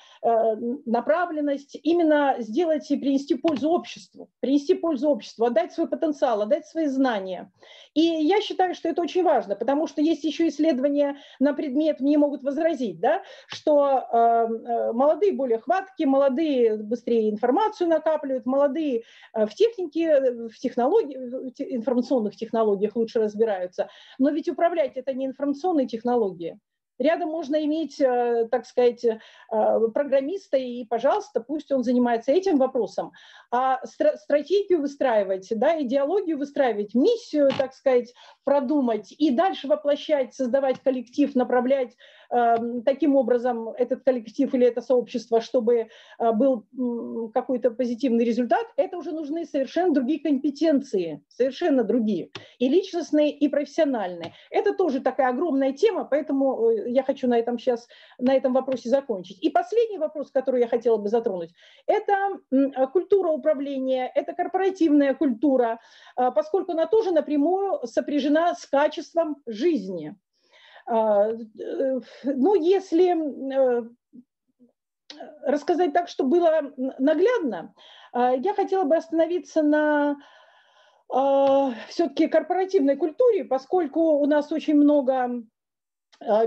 направленность 0.85 1.77
именно 1.83 2.35
сделать 2.39 2.89
и 2.91 2.97
принести 2.97 3.35
пользу 3.35 3.69
обществу, 3.69 4.29
принести 4.39 4.75
пользу 4.75 5.09
обществу, 5.09 5.45
отдать 5.45 5.73
свой 5.73 5.87
потенциал, 5.87 6.41
отдать 6.41 6.67
свои 6.67 6.85
знания. 6.85 7.51
И 7.93 8.01
я 8.01 8.41
считаю, 8.41 8.75
что 8.75 8.89
это 8.89 9.01
очень 9.01 9.23
важно, 9.23 9.55
потому 9.55 9.87
что 9.87 10.01
есть 10.01 10.23
еще 10.23 10.47
исследования 10.47 11.17
на 11.39 11.53
предмет, 11.53 11.99
мне 11.99 12.17
могут 12.17 12.43
возразить, 12.43 12.99
да, 12.99 13.23
что 13.47 14.05
э, 14.11 14.17
э 14.17 14.93
молодые 14.93 15.33
более 15.33 15.59
хваткие, 15.59 16.07
молодые 16.07 16.77
быстрее 16.77 17.29
информацию 17.29 17.89
накапливают, 17.89 18.45
молодые 18.45 19.03
э, 19.33 19.45
в 19.45 19.53
технике, 19.77 20.31
в 20.49 20.57
технологии, 20.57 21.17
в 21.17 21.61
информационных 21.61 22.35
технологиях 22.35 22.95
лучше 22.95 23.19
разбираются. 23.19 23.89
Но 24.17 24.29
ведь 24.31 24.49
управлять 24.49 24.97
это 24.97 25.13
не 25.13 25.25
информационные 25.25 25.87
технологии, 25.87 26.59
Рядом 26.99 27.29
можно 27.29 27.63
иметь, 27.65 27.99
э, 27.99 28.47
так 28.49 28.65
сказать, 28.65 29.05
э, 29.05 29.17
программиста, 29.93 30.57
и, 30.57 30.85
пожалуйста, 30.85 31.41
пусть 31.41 31.71
он 31.71 31.83
занимается 31.83 32.31
этим 32.31 32.57
вопросом. 32.57 33.11
А 33.51 33.79
стратегию 33.85 34.81
выстраивать, 34.81 35.47
да, 35.51 35.81
идеологию 35.81 36.37
выстраивать, 36.37 36.95
миссию, 36.95 37.49
так 37.57 37.73
сказать, 37.73 38.13
продумать 38.43 39.13
и 39.17 39.31
дальше 39.31 39.67
воплощать, 39.67 40.33
создавать 40.33 40.79
коллектив, 40.81 41.33
направлять 41.35 41.95
Эм, 42.29 42.83
таким 42.83 43.15
образом 43.15 43.69
этот 43.69 44.03
коллектив 44.03 44.53
или 44.53 44.67
это 44.67 44.81
сообщество, 44.81 45.39
чтобы 45.39 45.87
э, 46.19 46.31
был 46.33 46.65
какой-то 47.33 47.71
позитивный 47.71 48.25
результат, 48.25 48.65
это 48.75 48.97
уже 48.97 49.11
нужны 49.11 49.45
совершенно 49.45 49.93
другие 49.93 50.19
компетенции, 50.19 51.23
совершенно 51.29 51.85
другие, 51.85 52.31
и 52.59 52.67
личностные, 52.67 53.31
и 53.31 53.47
профессиональные. 53.47 54.33
Это 54.49 54.73
тоже 54.73 54.99
такая 54.99 55.29
огромная 55.29 55.71
тема, 55.71 56.03
поэтому 56.03 56.69
э, 56.69 56.86
я 56.87 57.03
хочу 57.03 57.27
на 57.27 57.37
этом 57.37 57.59
сейчас, 57.59 57.87
на 58.17 58.33
этом 58.33 58.53
вопросе 58.53 58.89
закончить. 58.89 59.43
И 59.43 59.49
последний 59.49 59.97
вопрос, 59.97 60.31
который 60.31 60.61
я 60.61 60.67
хотела 60.67 60.97
бы 60.97 61.09
затронуть, 61.09 61.53
это 61.85 62.39
культура 62.93 63.29
управления, 63.29 64.11
это 64.13 64.33
корпоративная 64.33 65.13
культура, 65.13 65.79
э, 66.17 66.31
поскольку 66.31 66.71
она 66.71 66.85
тоже 66.85 67.11
напрямую 67.11 67.85
сопряжена 67.85 68.55
с 68.55 68.65
качеством 68.65 69.37
жизни. 69.45 70.15
А, 70.85 71.29
э, 71.31 71.99
ну, 72.23 72.55
если 72.55 73.13
э, 73.13 73.89
рассказать 75.43 75.93
так, 75.93 76.07
что 76.07 76.23
было 76.23 76.73
наглядно, 76.77 77.73
а, 78.13 78.33
я 78.33 78.53
хотела 78.53 78.83
бы 78.83 78.95
остановиться 78.95 79.63
на 79.63 80.17
а, 81.09 81.71
все-таки 81.87 82.27
корпоративной 82.27 82.95
культуре, 82.95 83.45
поскольку 83.45 84.19
у 84.19 84.25
нас 84.25 84.51
очень 84.51 84.75
много 84.75 85.43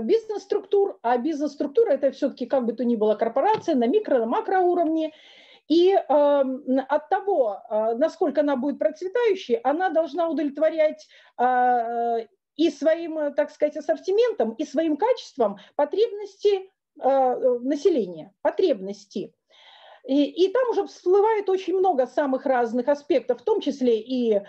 бизнес-структур, 0.01 0.99
а 1.01 1.17
бизнес-структура 1.17 1.91
это 1.91 2.11
все-таки 2.11 2.45
как 2.45 2.65
бы 2.65 2.73
то 2.73 2.83
ни 2.83 2.95
было 2.95 3.15
корпорация 3.15 3.75
на 3.75 3.87
микро, 3.87 4.19
на 4.19 4.25
макроуровне, 4.25 5.13
и 5.67 5.91
э, 5.93 6.01
от 6.09 7.09
того, 7.09 7.61
насколько 7.95 8.41
она 8.41 8.57
будет 8.57 8.77
процветающей, 8.79 9.55
она 9.55 9.89
должна 9.89 10.27
удовлетворять 10.27 11.07
э, 11.37 12.25
и 12.55 12.69
своим, 12.69 13.17
э, 13.17 13.31
так 13.31 13.51
сказать, 13.51 13.77
ассортиментом, 13.77 14.51
и 14.53 14.65
своим 14.65 14.97
качеством 14.97 15.57
потребности 15.75 16.69
э, 16.99 17.59
населения, 17.61 18.33
потребности. 18.41 19.33
И, 20.05 20.25
и 20.25 20.51
там 20.51 20.69
уже 20.69 20.85
всплывает 20.87 21.47
очень 21.49 21.77
много 21.77 22.07
самых 22.07 22.45
разных 22.45 22.87
аспектов, 22.87 23.41
в 23.41 23.43
том 23.43 23.61
числе 23.61 23.99
и 23.99 24.33
э, 24.33 24.41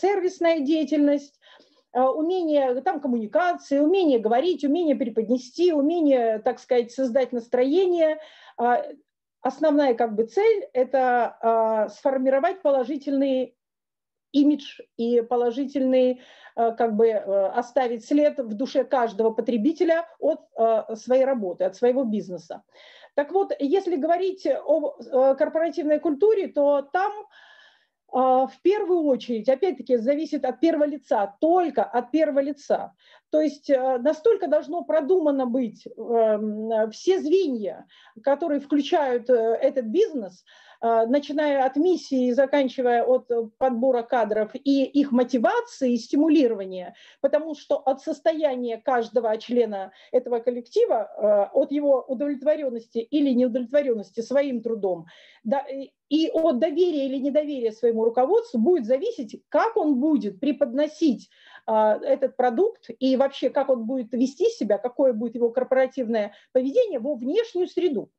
сервисная 0.00 0.60
деятельность, 0.60 1.38
э, 1.38 1.69
умение 1.92 2.80
там 2.82 3.00
коммуникации, 3.00 3.78
умение 3.78 4.18
говорить, 4.18 4.64
умение 4.64 4.96
преподнести, 4.96 5.72
умение, 5.72 6.38
так 6.38 6.58
сказать, 6.58 6.92
создать 6.92 7.32
настроение. 7.32 8.18
Э, 8.60 8.94
основная 9.40 9.94
как 9.94 10.14
бы 10.14 10.24
цель– 10.24 10.68
это 10.72 11.36
э, 11.42 11.92
сформировать 11.92 12.62
положительный 12.62 13.56
имидж 14.32 14.80
и 14.96 15.20
положительный, 15.22 16.20
э, 16.56 16.72
как 16.72 16.96
бы 16.96 17.08
э, 17.08 17.46
оставить 17.48 18.04
след 18.04 18.38
в 18.38 18.54
душе 18.54 18.84
каждого 18.84 19.30
потребителя 19.30 20.06
от 20.18 20.40
э, 20.56 20.96
своей 20.96 21.24
работы, 21.24 21.64
от 21.64 21.76
своего 21.76 22.04
бизнеса. 22.04 22.62
Так 23.14 23.32
вот, 23.32 23.52
если 23.58 23.96
говорить 23.96 24.46
о 24.46 25.34
корпоративной 25.34 25.98
культуре, 25.98 26.46
то 26.48 26.82
там 26.82 27.12
в 28.12 28.52
первую 28.62 29.04
очередь, 29.04 29.48
опять-таки, 29.48 29.96
зависит 29.96 30.44
от 30.44 30.60
первого 30.60 30.84
лица, 30.84 31.36
только 31.40 31.84
от 31.84 32.10
первого 32.10 32.40
лица. 32.40 32.92
То 33.30 33.40
есть 33.40 33.68
настолько 33.68 34.48
должно 34.48 34.82
продумано 34.82 35.46
быть 35.46 35.86
эм, 35.86 36.90
все 36.90 37.20
звенья, 37.20 37.86
которые 38.22 38.60
включают 38.60 39.30
этот 39.30 39.86
бизнес– 39.86 40.44
Э, 40.82 41.04
начиная 41.06 41.66
от 41.66 41.76
миссии 41.76 42.32
заканчивая 42.32 43.04
от 43.04 43.30
э, 43.30 43.48
подбора 43.58 44.02
кадров 44.02 44.52
и 44.54 44.84
их 44.84 45.12
мотивации 45.12 45.92
и 45.92 45.98
стимулирования, 45.98 46.94
потому 47.20 47.54
что 47.54 47.76
от 47.76 48.00
состояния 48.00 48.78
каждого 48.78 49.36
члена 49.36 49.92
этого 50.10 50.38
коллектива, 50.38 51.10
э, 51.16 51.50
от 51.52 51.70
его 51.70 52.02
удовлетворенности 52.08 52.98
или 52.98 53.30
неудовлетворенности 53.30 54.20
своим 54.20 54.62
трудом, 54.62 55.06
и 56.08 56.30
от 56.30 56.58
доверия 56.58 57.06
или 57.06 57.18
недоверия 57.18 57.72
своему 57.72 58.04
руководству 58.04 58.58
будет 58.58 58.86
зависеть, 58.86 59.42
как 59.48 59.76
он 59.76 60.00
будет 60.00 60.40
преподносить 60.40 61.30
этот 61.70 62.36
продукт 62.36 62.90
и 62.98 63.16
вообще 63.16 63.50
как 63.50 63.68
он 63.68 63.84
будет 63.84 64.12
вести 64.12 64.46
себя, 64.50 64.78
какое 64.78 65.12
будет 65.12 65.34
его 65.34 65.50
корпоративное 65.50 66.34
поведение 66.52 66.98
во 66.98 67.14
внешнюю 67.14 67.68
среду. 67.68 68.10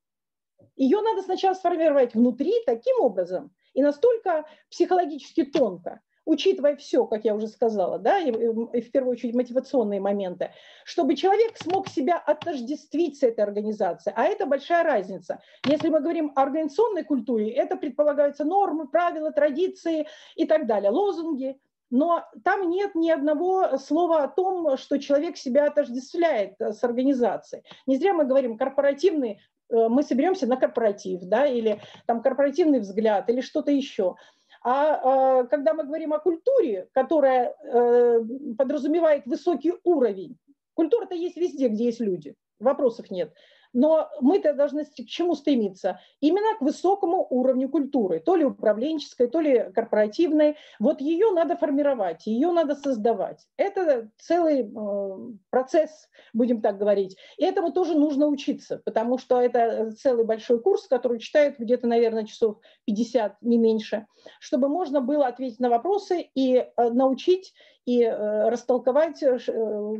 Ее 0.75 1.01
надо 1.01 1.21
сначала 1.23 1.53
сформировать 1.53 2.13
внутри 2.13 2.53
таким 2.65 2.99
образом 2.99 3.51
и 3.73 3.81
настолько 3.81 4.45
психологически 4.69 5.43
тонко, 5.43 6.01
учитывая 6.25 6.75
все, 6.75 7.05
как 7.05 7.25
я 7.25 7.35
уже 7.35 7.47
сказала, 7.47 7.97
да, 7.97 8.19
и, 8.19 8.29
и 8.29 8.81
в 8.81 8.91
первую 8.91 9.13
очередь 9.13 9.33
мотивационные 9.33 9.99
моменты, 9.99 10.51
чтобы 10.85 11.15
человек 11.15 11.57
смог 11.57 11.87
себя 11.87 12.17
отождествить 12.17 13.17
с 13.19 13.23
этой 13.23 13.43
организацией. 13.43 14.13
А 14.15 14.25
это 14.25 14.45
большая 14.45 14.83
разница. 14.83 15.41
Если 15.65 15.89
мы 15.89 15.99
говорим 15.99 16.31
о 16.35 16.41
организационной 16.43 17.03
культуре, 17.03 17.51
это 17.51 17.75
предполагаются 17.75 18.43
нормы, 18.43 18.87
правила, 18.87 19.31
традиции 19.31 20.07
и 20.35 20.45
так 20.45 20.67
далее, 20.67 20.91
лозунги. 20.91 21.59
Но 21.91 22.23
там 22.43 22.69
нет 22.69 22.95
ни 22.95 23.09
одного 23.09 23.77
слова 23.77 24.23
о 24.23 24.27
том, 24.27 24.77
что 24.77 24.97
человек 24.97 25.37
себя 25.37 25.67
отождествляет 25.67 26.55
с 26.59 26.83
организацией. 26.83 27.63
Не 27.85 27.97
зря 27.97 28.13
мы 28.13 28.25
говорим 28.25 28.57
корпоративный 28.57 29.39
Э, 29.71 29.87
мы 29.87 30.03
соберемся 30.03 30.47
на 30.47 30.57
корпоратив, 30.57 31.21
да, 31.23 31.47
или 31.47 31.81
там 32.05 32.21
корпоративный 32.21 32.79
взгляд, 32.79 33.29
или 33.29 33.41
что-то 33.41 33.71
еще. 33.71 34.15
А, 34.63 35.39
а 35.41 35.43
когда 35.45 35.73
мы 35.73 35.85
говорим 35.85 36.13
о 36.13 36.19
культуре, 36.19 36.87
которая 36.93 37.55
э, 37.63 38.19
подразумевает 38.57 39.25
высокий 39.25 39.73
уровень, 39.83 40.37
культура-то 40.75 41.15
есть 41.15 41.37
везде, 41.37 41.67
где 41.67 41.85
есть 41.85 41.99
люди, 41.99 42.35
вопросов 42.59 43.09
нет. 43.09 43.33
Но 43.73 44.09
мы-то 44.19 44.53
должны 44.53 44.85
к 44.85 45.05
чему 45.07 45.35
стремиться? 45.35 45.99
Именно 46.19 46.57
к 46.57 46.61
высокому 46.61 47.25
уровню 47.29 47.69
культуры, 47.69 48.19
то 48.19 48.35
ли 48.35 48.43
управленческой, 48.43 49.27
то 49.27 49.39
ли 49.39 49.71
корпоративной. 49.73 50.57
Вот 50.79 50.99
ее 50.99 51.31
надо 51.31 51.55
формировать, 51.55 52.27
ее 52.27 52.51
надо 52.51 52.75
создавать. 52.75 53.47
Это 53.57 54.09
целый 54.17 54.63
э, 54.63 55.17
процесс, 55.49 56.09
будем 56.33 56.61
так 56.61 56.77
говорить. 56.77 57.17
И 57.37 57.45
этому 57.45 57.71
тоже 57.71 57.95
нужно 57.95 58.27
учиться, 58.27 58.81
потому 58.83 59.17
что 59.17 59.39
это 59.39 59.91
целый 59.91 60.25
большой 60.25 60.61
курс, 60.61 60.87
который 60.87 61.19
читают 61.19 61.57
где-то, 61.57 61.87
наверное, 61.87 62.25
часов 62.25 62.57
50, 62.85 63.41
не 63.41 63.57
меньше, 63.57 64.05
чтобы 64.39 64.67
можно 64.67 64.99
было 65.01 65.27
ответить 65.27 65.59
на 65.59 65.69
вопросы 65.69 66.29
и 66.35 66.57
э, 66.57 66.89
научить 66.89 67.53
и 67.85 68.03
э, 68.03 68.49
растолковать, 68.49 69.23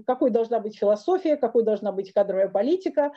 какой 0.06 0.30
должна 0.30 0.60
быть 0.60 0.78
философия, 0.78 1.36
какой 1.36 1.64
должна 1.64 1.92
быть 1.92 2.14
кадровая 2.14 2.48
политика, 2.48 3.12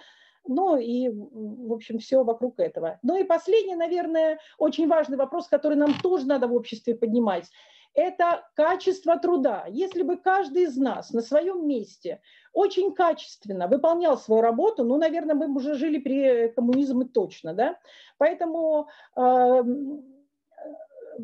Ну 0.46 0.76
и, 0.76 1.08
в 1.08 1.72
общем, 1.72 1.98
все 1.98 2.22
вокруг 2.22 2.58
этого. 2.58 2.98
Ну 3.02 3.16
и 3.16 3.24
последний, 3.24 3.76
наверное, 3.76 4.38
очень 4.58 4.88
важный 4.88 5.16
вопрос, 5.16 5.48
который 5.48 5.76
нам 5.76 5.94
тоже 6.02 6.26
надо 6.26 6.48
в 6.48 6.54
обществе 6.54 6.94
поднимать 6.94 7.50
это 7.94 8.44
качество 8.54 9.18
труда. 9.18 9.66
Если 9.68 10.02
бы 10.02 10.16
каждый 10.16 10.64
из 10.64 10.76
нас 10.76 11.12
на 11.12 11.22
своем 11.22 11.66
месте 11.66 12.20
очень 12.52 12.92
качественно 12.92 13.68
выполнял 13.68 14.18
свою 14.18 14.42
работу, 14.42 14.84
ну, 14.84 14.96
наверное, 14.96 15.34
мы 15.34 15.48
бы 15.48 15.56
уже 15.56 15.74
жили 15.74 15.98
при 15.98 16.48
коммунизме 16.48 17.06
точно, 17.06 17.54
да. 17.54 17.78
Поэтому, 18.18 18.88
эм, 19.16 20.02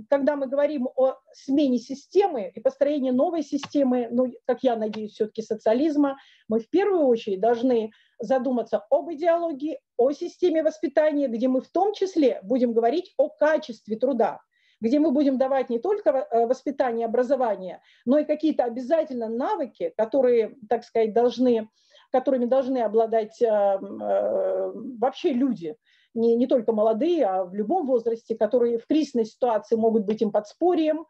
когда 0.08 0.36
мы 0.36 0.46
говорим 0.46 0.88
о 0.96 1.14
смене 1.32 1.78
системы 1.78 2.52
и 2.54 2.60
построении 2.60 3.10
новой 3.10 3.42
системы, 3.42 4.08
ну, 4.10 4.32
как 4.46 4.62
я 4.62 4.76
надеюсь, 4.76 5.12
все-таки 5.12 5.42
социализма, 5.42 6.16
мы 6.48 6.60
в 6.60 6.68
первую 6.70 7.06
очередь 7.06 7.40
должны 7.40 7.90
задуматься 8.18 8.84
об 8.90 9.10
идеологии, 9.12 9.80
о 9.96 10.12
системе 10.12 10.62
воспитания, 10.62 11.28
где 11.28 11.48
мы 11.48 11.60
в 11.60 11.68
том 11.68 11.92
числе 11.94 12.40
будем 12.42 12.72
говорить 12.72 13.14
о 13.16 13.28
качестве 13.28 13.96
труда 13.96 14.40
где 14.80 14.98
мы 14.98 15.10
будем 15.10 15.38
давать 15.38 15.68
не 15.68 15.78
только 15.78 16.10
э, 16.10 16.46
воспитание, 16.46 17.06
образование, 17.06 17.82
но 18.06 18.18
и 18.18 18.24
какие-то 18.24 18.64
обязательно 18.64 19.28
навыки, 19.28 19.92
которые, 19.96 20.56
так 20.68 20.84
сказать, 20.84 21.12
должны, 21.12 21.68
которыми 22.10 22.46
должны 22.46 22.78
обладать 22.78 23.40
э, 23.42 23.46
э, 23.46 24.72
вообще 24.98 25.32
люди, 25.32 25.76
не, 26.14 26.36
не 26.36 26.46
только 26.46 26.72
молодые, 26.72 27.26
а 27.26 27.44
в 27.44 27.54
любом 27.54 27.86
возрасте, 27.86 28.36
которые 28.36 28.78
в 28.78 28.86
кризисной 28.86 29.24
ситуации 29.24 29.76
могут 29.76 30.04
быть 30.04 30.22
им 30.22 30.32
подспорьем. 30.32 31.06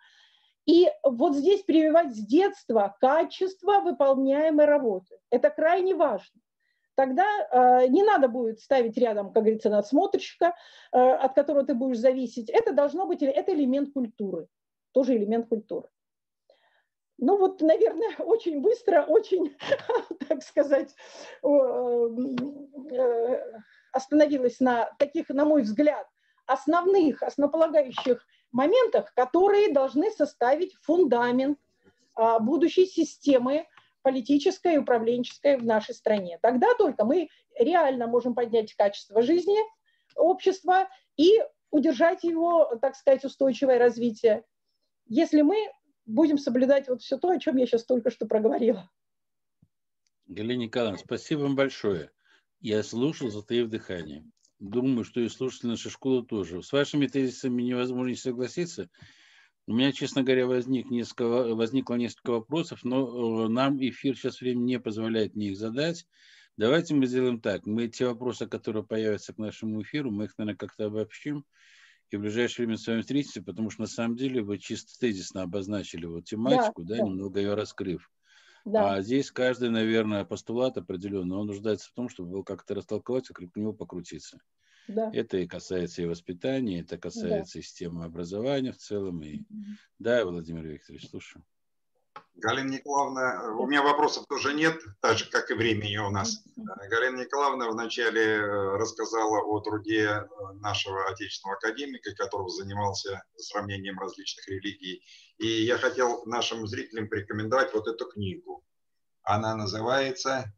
И 0.66 0.88
вот 1.02 1.34
здесь 1.34 1.62
прививать 1.62 2.14
с 2.14 2.18
детства 2.18 2.96
качество 3.00 3.80
выполняемой 3.80 4.66
работы. 4.66 5.18
Это 5.30 5.50
крайне 5.50 5.94
важно 5.94 6.40
тогда 7.00 7.24
э, 7.50 7.86
не 7.88 8.02
надо 8.02 8.28
будет 8.28 8.60
ставить 8.60 8.98
рядом, 8.98 9.32
как 9.32 9.42
говорится, 9.44 9.70
надсмотрщика, 9.70 10.54
э, 10.92 10.98
от 10.98 11.34
которого 11.34 11.64
ты 11.64 11.72
будешь 11.72 11.98
зависеть. 11.98 12.50
Это 12.50 12.74
должно 12.74 13.06
быть, 13.06 13.22
это 13.22 13.54
элемент 13.54 13.94
культуры, 13.94 14.48
тоже 14.92 15.16
элемент 15.16 15.48
культуры. 15.48 15.88
Ну 17.16 17.38
вот, 17.38 17.62
наверное, 17.62 18.10
очень 18.18 18.60
быстро, 18.60 19.02
очень, 19.02 19.56
так 20.28 20.42
сказать, 20.42 20.94
э, 21.42 21.48
остановилась 23.92 24.61
на 24.61 24.90
таких, 24.98 25.29
на 25.29 25.44
мой 25.44 25.62
взгляд, 25.62 26.07
основных, 26.46 27.22
основополагающих 27.22 28.26
моментах, 28.53 29.12
которые 29.14 29.72
должны 29.72 30.11
составить 30.11 30.74
фундамент 30.83 31.59
а, 32.14 32.38
будущей 32.38 32.87
системы 32.87 33.66
политическое 34.03 34.74
и 34.74 34.79
управленческое 34.79 35.59
в 35.59 35.64
нашей 35.64 35.94
стране. 35.94 36.38
Тогда 36.42 36.74
только 36.74 37.05
мы 37.05 37.29
реально 37.59 38.07
можем 38.07 38.35
поднять 38.35 38.74
качество 38.74 39.22
жизни 39.22 39.59
общества 40.16 40.88
и 41.16 41.40
удержать 41.70 42.24
его, 42.24 42.76
так 42.81 42.96
сказать, 42.96 43.24
устойчивое 43.24 43.79
развитие, 43.79 44.44
если 45.07 45.42
мы 45.42 45.57
будем 46.07 46.38
соблюдать 46.38 46.88
вот 46.88 47.03
все 47.03 47.16
то, 47.18 47.31
о 47.31 47.38
чем 47.38 47.57
я 47.57 47.66
сейчас 47.66 47.85
только 47.85 48.11
что 48.11 48.26
проговорила. 48.26 48.90
Галина 50.26 50.62
Николаевна, 50.62 50.98
спасибо 50.98 51.40
вам 51.40 51.57
большое. 51.57 52.11
Я 52.61 52.83
слушал, 52.83 53.31
затаив 53.31 53.68
дыхание. 53.68 54.25
Думаю, 54.59 55.05
что 55.05 55.20
и 55.20 55.29
слушатели 55.29 55.70
нашей 55.70 55.90
школы 55.90 56.25
тоже. 56.27 56.62
С 56.62 56.73
вашими 56.73 57.07
тезисами 57.07 57.62
невозможно 57.62 58.11
не 58.11 58.16
согласиться. 58.16 58.90
У 59.66 59.73
меня, 59.73 59.92
честно 59.92 60.23
говоря, 60.23 60.46
возник 60.46 60.90
несколько, 60.90 61.55
возникло 61.55 61.94
несколько 61.94 62.33
вопросов, 62.33 62.81
но 62.83 63.46
э, 63.46 63.49
нам 63.49 63.79
эфир 63.79 64.16
сейчас 64.16 64.40
время 64.40 64.61
не 64.61 64.81
позволяет 64.81 65.35
мне 65.35 65.49
их 65.49 65.57
задать. 65.57 66.07
Давайте 66.57 66.94
мы 66.94 67.07
сделаем 67.07 67.40
так. 67.40 67.66
Мы 67.66 67.88
те 67.88 68.07
вопросы, 68.07 68.46
которые 68.46 68.85
появятся 68.85 69.33
к 69.33 69.38
нашему 69.38 69.81
эфиру, 69.83 70.11
мы 70.11 70.25
их, 70.25 70.37
наверное, 70.37 70.59
как-то 70.59 70.87
обобщим 70.87 71.44
и 72.11 72.16
в 72.16 72.20
ближайшее 72.20 72.66
время 72.66 72.77
с 72.77 72.87
вами 72.87 73.01
встретимся, 73.03 73.42
потому 73.42 73.70
что 73.70 73.83
на 73.83 73.87
самом 73.87 74.16
деле 74.16 74.42
вы 74.42 74.59
чисто 74.59 74.99
тезисно 74.99 75.42
обозначили 75.42 76.07
вот 76.07 76.25
тематику, 76.25 76.83
да, 76.83 76.96
да, 76.96 77.03
да. 77.03 77.09
немного 77.09 77.40
ее 77.40 77.55
раскрыв. 77.55 78.11
Да. 78.64 78.94
А 78.94 79.03
здесь 79.03 79.31
каждый, 79.31 79.70
наверное, 79.70 80.25
постулат 80.25 80.77
определенный, 80.77 81.37
он 81.37 81.46
нуждается 81.46 81.88
в 81.88 81.92
том, 81.92 82.09
чтобы 82.09 82.31
был 82.31 82.44
как-то 82.44 82.75
растолковать, 82.75 83.29
вокруг 83.29 83.55
него 83.57 83.73
покрутиться. 83.73 84.38
Да. 84.88 85.11
Это 85.12 85.38
и 85.38 85.46
касается 85.46 86.03
и 86.03 86.07
воспитания, 86.07 86.81
это 86.81 86.99
касается 86.99 87.55
да. 87.55 87.61
и 87.61 87.62
системы 87.62 88.05
образования 88.05 88.73
в 88.73 88.79
целом. 88.79 89.23
И... 89.23 89.42
Да, 89.99 90.25
Владимир 90.25 90.66
Викторович, 90.66 91.09
слушаю. 91.09 91.44
Галина 92.35 92.71
Николаевна, 92.71 93.55
у 93.59 93.66
меня 93.66 93.83
вопросов 93.83 94.25
тоже 94.27 94.55
нет, 94.55 94.81
так 95.01 95.19
же, 95.19 95.29
как 95.31 95.51
и 95.51 95.55
времени 95.55 95.97
у 95.99 96.11
нас. 96.11 96.43
Галина 96.57 97.21
Николаевна 97.21 97.69
вначале 97.71 98.23
э, 98.23 98.77
рассказала 98.77 99.43
о 99.43 99.61
труде 99.61 100.07
э, 100.07 100.27
нашего 100.55 101.09
отечественного 101.11 101.59
академика, 101.59 102.14
который 102.14 102.49
занимался 102.51 103.23
сравнением 103.37 103.99
различных 103.99 104.49
религий. 104.49 105.03
И 105.38 105.47
я 105.47 105.77
хотел 105.77 106.25
нашим 106.25 106.66
зрителям 106.66 107.09
порекомендовать 107.09 107.75
вот 107.75 107.87
эту 107.88 108.07
книгу. 108.07 108.64
Она 109.23 109.55
называется 109.55 110.53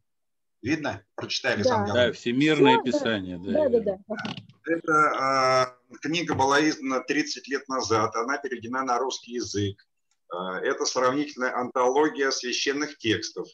Видно? 0.62 1.02
Прочитали 1.16 1.62
да. 1.64 1.86
Да, 1.92 2.12
всемирное 2.12 2.80
Все, 2.80 2.92
писание. 2.92 3.38
Да, 3.38 3.68
да, 3.68 3.80
да. 3.80 3.98
да. 4.06 4.16
Эта 4.64 5.76
э, 5.90 5.96
книга 6.02 6.34
была 6.34 6.66
издана 6.66 7.00
30 7.00 7.48
лет 7.48 7.68
назад, 7.68 8.14
она 8.14 8.38
переведена 8.38 8.84
на 8.84 8.96
русский 8.98 9.32
язык. 9.32 9.84
Э, 10.32 10.58
это 10.62 10.84
сравнительная 10.84 11.54
антология 11.56 12.30
священных 12.30 12.98
текстов. 12.98 13.46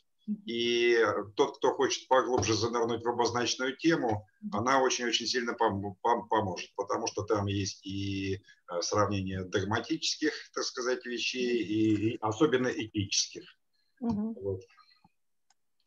И 0.45 0.95
тот, 1.37 1.57
кто 1.57 1.73
хочет 1.73 2.07
поглубже 2.07 2.53
занырнуть 2.53 3.03
в 3.03 3.09
обозначенную 3.09 3.75
тему, 3.79 4.27
она 4.53 4.83
очень-очень 4.83 5.27
сильно 5.27 5.53
пом- 5.53 5.95
пом- 6.05 6.29
поможет, 6.29 6.71
потому 6.77 7.07
что 7.07 7.23
там 7.23 7.47
есть 7.47 7.85
и 7.87 8.35
э, 8.35 8.83
сравнение 8.83 9.45
догматических, 9.45 10.33
так 10.53 10.65
сказать, 10.65 11.07
вещей, 11.07 11.63
и, 11.63 12.11
и 12.11 12.19
особенно 12.21 12.69
этических. 12.69 13.43
Угу. 14.01 14.39
Вот. 14.43 14.61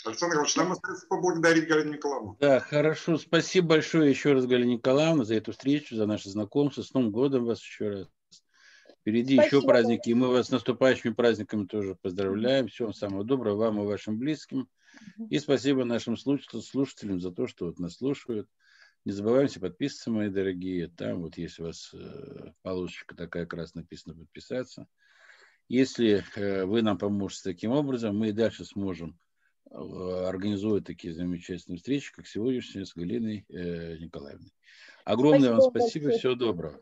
Александр 0.05 0.37
Иванович, 0.37 0.55
нам 0.55 0.71
остается 0.71 1.05
поблагодарить 1.05 1.67
Галину 1.67 1.93
Николаевну. 1.93 2.37
Да, 2.39 2.59
хорошо. 2.59 3.19
Спасибо 3.19 3.67
большое 3.67 4.09
еще 4.09 4.33
раз, 4.33 4.47
Галина 4.47 4.71
Николаевна, 4.71 5.23
за 5.23 5.35
эту 5.35 5.51
встречу, 5.51 5.95
за 5.95 6.07
наше 6.07 6.29
знакомство. 6.29 6.81
С 6.81 6.93
Новым 6.95 7.11
годом 7.11 7.45
вас 7.45 7.61
еще 7.61 7.89
раз. 7.89 8.07
Впереди 9.01 9.35
Спасибо. 9.35 9.57
еще 9.57 9.67
праздники, 9.67 10.09
и 10.09 10.13
мы 10.13 10.27
вас 10.27 10.47
с 10.47 10.51
наступающими 10.51 11.13
праздниками 11.13 11.65
тоже 11.65 11.95
поздравляем. 11.95 12.67
Всего 12.67 12.93
самого 12.93 13.23
доброго 13.23 13.57
вам 13.57 13.81
и 13.81 13.85
вашим 13.85 14.17
близким. 14.17 14.69
И 15.29 15.39
спасибо 15.39 15.85
нашим 15.85 16.17
слушателям 16.17 17.19
за 17.19 17.31
то, 17.31 17.47
что 17.47 17.65
вот 17.65 17.79
нас 17.79 17.95
слушают. 17.95 18.47
Не 19.03 19.11
забывайте 19.11 19.59
подписываться, 19.59 20.11
мои 20.11 20.29
дорогие. 20.29 20.87
Там 20.87 21.21
вот 21.21 21.37
есть 21.37 21.59
у 21.59 21.63
вас 21.63 21.91
э, 21.93 22.51
полосочка 22.61 23.15
такая 23.15 23.47
красная 23.47 23.81
написано 23.81 24.15
подписаться. 24.15 24.85
Если 25.67 26.23
э, 26.35 26.65
вы 26.65 26.83
нам 26.83 26.99
поможете 26.99 27.41
таким 27.43 27.71
образом, 27.71 28.15
мы 28.15 28.29
и 28.29 28.33
дальше 28.33 28.63
сможем 28.63 29.17
Э, 29.71 30.25
организует 30.27 30.85
такие 30.85 31.13
замечательные 31.13 31.77
встречи, 31.77 32.11
как 32.13 32.27
сегодняшняя 32.27 32.85
с 32.85 32.93
Галиной 32.93 33.45
Николаевной. 33.49 34.53
Огромное 35.05 35.49
спасибо 35.49 35.61
вам 35.61 35.69
спасибо, 35.69 36.03
большое. 36.05 36.19
всего 36.19 36.35
доброго. 36.35 36.81